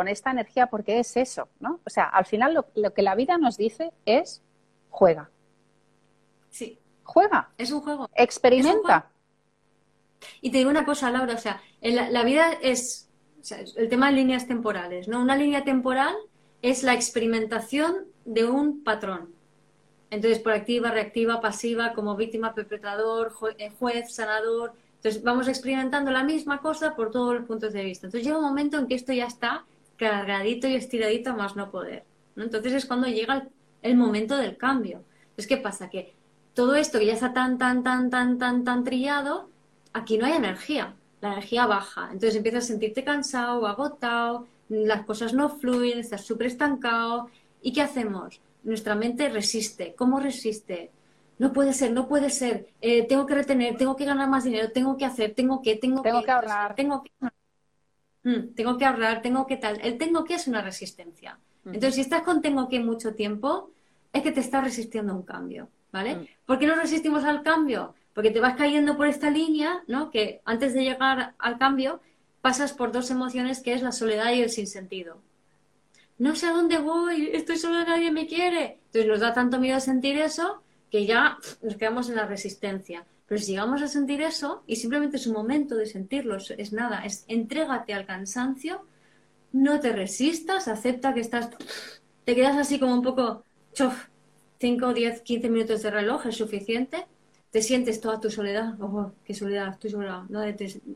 [0.08, 1.80] esta energía porque es eso, ¿no?
[1.86, 4.42] O sea, al final lo, que la vida nos dice es
[4.90, 5.30] juega.
[6.50, 6.78] Sí.
[7.04, 7.50] Juega.
[7.56, 8.10] Es un juego.
[8.14, 9.06] Experimenta.
[10.40, 13.08] Y te digo una cosa, Laura, o sea, la vida es
[13.76, 15.20] el tema de líneas temporales, ¿no?
[15.20, 16.14] Una línea temporal
[16.60, 19.32] es la experimentación de un patrón.
[20.10, 24.72] Entonces, por activa, reactiva, pasiva, como víctima, perpetrador, eh, juez, sanador.
[24.98, 28.06] Entonces, vamos experimentando la misma cosa por todos los puntos de vista.
[28.06, 29.64] Entonces, llega un momento en que esto ya está
[29.96, 32.04] cargadito y estiradito a más no poder.
[32.36, 33.48] Entonces, es cuando llega
[33.82, 35.02] el, momento del cambio.
[35.30, 35.88] Entonces, ¿qué pasa?
[35.90, 36.14] Que
[36.54, 39.48] todo esto que ya está tan, tan, tan, tan, tan, tan trillado,
[39.92, 42.08] aquí no hay energía la energía baja.
[42.12, 47.28] Entonces empiezas a sentirte cansado, agotado, las cosas no fluyen, estás súper estancado.
[47.62, 48.40] ¿Y qué hacemos?
[48.62, 49.94] Nuestra mente resiste.
[49.96, 50.90] ¿Cómo resiste?
[51.38, 52.68] No puede ser, no puede ser.
[52.80, 56.02] Eh, tengo que retener, tengo que ganar más dinero, tengo que hacer, tengo que, tengo,
[56.02, 56.74] tengo que, ahorrar.
[56.74, 57.10] Tengo que,
[58.24, 59.80] mm, tengo que ahorrar, tengo que tal.
[59.80, 61.38] El tengo que es una resistencia.
[61.64, 63.70] Entonces, si estás con tengo que mucho tiempo,
[64.12, 66.16] es que te estás resistiendo a un cambio, ¿vale?
[66.16, 66.26] Mm.
[66.46, 67.94] ¿Por qué no resistimos al cambio?
[68.18, 70.10] porque te vas cayendo por esta línea, ¿no?
[70.10, 72.00] Que antes de llegar al cambio
[72.40, 75.22] pasas por dos emociones que es la soledad y el sinsentido.
[76.18, 78.80] No sé a dónde voy, estoy sola, nadie me quiere.
[78.86, 83.04] Entonces nos da tanto miedo sentir eso que ya nos quedamos en la resistencia.
[83.26, 87.04] Pero si llegamos a sentir eso y simplemente es un momento de sentirlo, es nada,
[87.04, 88.86] es entrégate al cansancio,
[89.52, 91.50] no te resistas, acepta que estás,
[92.24, 94.06] te quedas así como un poco, chof,
[94.60, 97.06] 5, 10, 15 minutos de reloj es suficiente
[97.50, 100.54] te sientes toda tu soledad, oh, qué soledad, estoy sola, nada,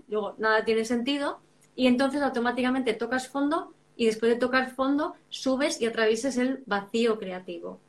[0.08, 1.40] luego nada tiene sentido
[1.74, 7.18] y entonces automáticamente tocas fondo y después de tocar fondo subes y atraviesas el vacío
[7.18, 7.80] creativo,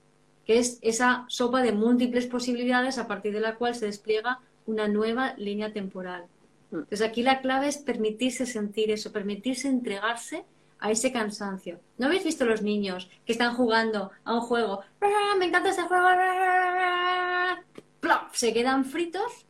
[0.45, 4.87] que es esa sopa de múltiples posibilidades a partir de la cual se despliega una
[4.87, 6.25] nueva línea temporal.
[6.71, 6.77] Mm.
[6.77, 10.43] Entonces aquí la clave es permitirse sentir eso, permitirse entregarse
[10.79, 11.79] a ese cansancio.
[11.97, 14.81] ¿No habéis visto los niños que están jugando a un juego?
[15.01, 16.07] ¡Ah, me encanta ese juego
[18.33, 19.45] se quedan fritos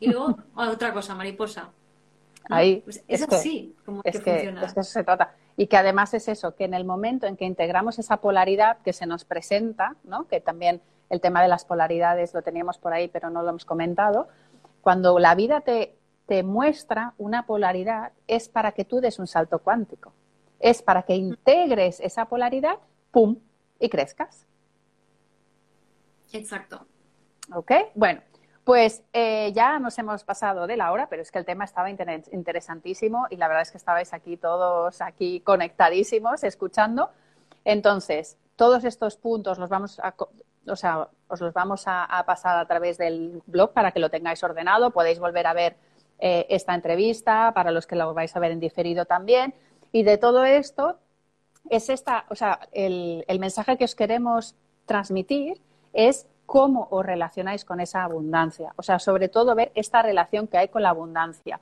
[0.00, 1.70] y luego otra cosa, mariposa.
[2.48, 2.80] Ahí.
[2.84, 4.64] Pues es, así como es que, funciona.
[4.64, 5.34] Es que eso se trata.
[5.56, 8.92] Y que además es eso, que en el momento en que integramos esa polaridad que
[8.92, 10.26] se nos presenta, ¿no?
[10.28, 13.64] que también el tema de las polaridades lo teníamos por ahí, pero no lo hemos
[13.64, 14.28] comentado,
[14.82, 15.96] cuando la vida te,
[16.26, 20.12] te muestra una polaridad es para que tú des un salto cuántico.
[20.60, 22.78] Es para que integres esa polaridad,
[23.10, 23.36] ¡pum!
[23.78, 24.46] y crezcas.
[26.32, 26.86] Exacto.
[27.54, 27.72] ¿Ok?
[27.94, 28.20] Bueno,
[28.66, 31.88] pues eh, ya nos hemos pasado de la hora, pero es que el tema estaba
[31.88, 37.10] interesantísimo y la verdad es que estabais aquí todos aquí conectadísimos escuchando.
[37.64, 40.16] Entonces, todos estos puntos los vamos a,
[40.66, 44.42] o sea, os los vamos a, pasar a través del blog para que lo tengáis
[44.42, 44.90] ordenado.
[44.90, 45.76] Podéis volver a ver
[46.18, 49.54] eh, esta entrevista para los que lo vais a ver en diferido también.
[49.92, 50.98] Y de todo esto
[51.70, 54.56] es esta, o sea, el mensaje que os queremos
[54.86, 55.62] transmitir
[55.92, 58.72] es cómo os relacionáis con esa abundancia.
[58.76, 61.60] O sea, sobre todo ver esta relación que hay con la abundancia.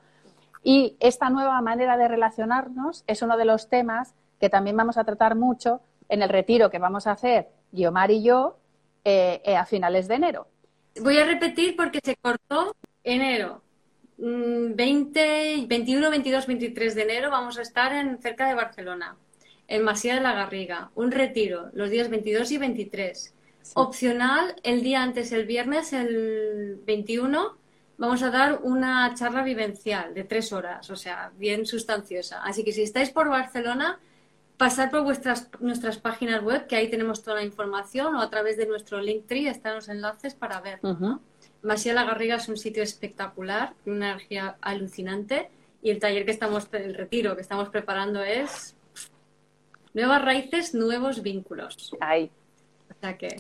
[0.62, 5.05] Y esta nueva manera de relacionarnos es uno de los temas que también vamos a
[5.05, 8.59] tratar mucho en el retiro que vamos a hacer Guiomar y yo
[9.05, 10.47] eh, eh, a finales de enero.
[11.01, 13.62] Voy a repetir porque se cortó enero.
[14.16, 19.16] 20, 21, 22, 23 de enero vamos a estar en, cerca de Barcelona,
[19.66, 20.91] en Masía de la Garriga.
[20.95, 23.35] Un retiro los días 22 y 23.
[23.73, 27.57] Opcional, el día antes, el viernes, el 21,
[27.97, 32.43] vamos a dar una charla vivencial de tres horas, o sea, bien sustanciosa.
[32.43, 33.99] Así que si estáis por Barcelona,
[34.57, 38.57] pasad por vuestras, nuestras páginas web, que ahí tenemos toda la información, o a través
[38.57, 40.81] de nuestro Linktree están los enlaces para ver.
[41.62, 45.51] Masía La Garriga es un sitio espectacular, una energía alucinante,
[45.83, 48.77] y el taller que estamos, el retiro que estamos preparando es
[49.93, 51.95] nuevas raíces, nuevos vínculos.
[53.12, 53.36] Que,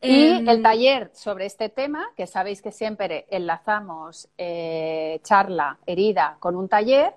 [0.00, 6.36] y el em, taller sobre este tema, que sabéis que siempre enlazamos eh, charla, herida
[6.38, 7.14] con un taller,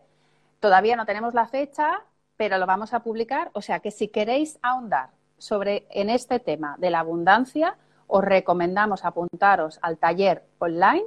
[0.60, 2.02] todavía no tenemos la fecha,
[2.38, 3.52] pero lo vamos a publicar.
[3.54, 7.76] O sea que si queréis ahondar sobre en este tema de la abundancia,
[8.08, 11.06] os recomendamos apuntaros al taller online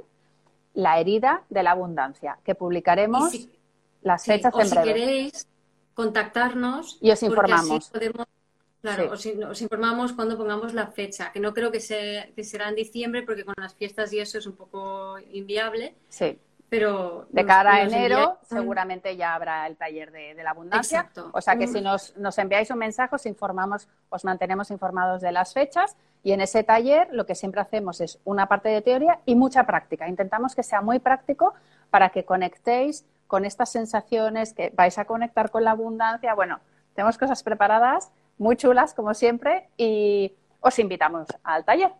[0.73, 3.47] La herida de la abundancia, que publicaremos
[4.01, 4.85] las fechas en breve.
[4.85, 5.47] Si queréis
[5.93, 7.91] contactarnos y os informamos.
[8.85, 12.75] Claro, os, informamos cuando pongamos la fecha, que no creo que, se, que será en
[12.75, 15.95] diciembre porque con las fiestas y eso es un poco inviable.
[16.07, 16.37] Sí.
[16.69, 20.99] Pero de cara a enero seguramente ya habrá el taller de, la abundancia.
[20.99, 21.31] Exacto.
[21.33, 21.83] O sea que si mm.
[21.83, 26.41] nos, nos, enviáis un mensaje, os informamos, os mantenemos informados de las fechas y en
[26.41, 30.07] ese taller lo que siempre hacemos es una parte de teoría y mucha práctica.
[30.07, 31.53] Intentamos que sea muy práctico
[31.89, 36.35] para que conectéis con estas sensaciones, que vais a conectar con la abundancia.
[36.35, 36.59] Bueno,
[36.93, 41.91] tenemos cosas preparadas muy chulas como siempre y os invitamos al taller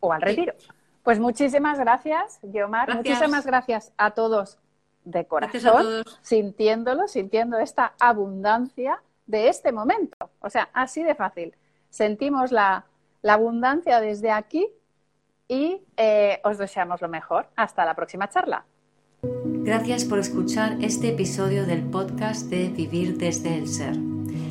[0.00, 0.54] o al retiro.
[1.02, 2.94] Pues muchísimas gracias, Guiomar.
[2.94, 4.58] Muchísimas gracias a todos
[5.04, 10.30] de corazón, sintiéndolo, sintiendo esta abundancia de este momento.
[10.40, 11.54] O sea, así de fácil.
[11.90, 12.86] Sentimos la,
[13.22, 14.68] abundancia desde aquí
[15.48, 17.48] y eh, os deseamos lo mejor.
[17.56, 18.64] Hasta la próxima charla.
[19.22, 24.15] Gracias por escuchar este episodio del podcast de Vivir desde el Ser.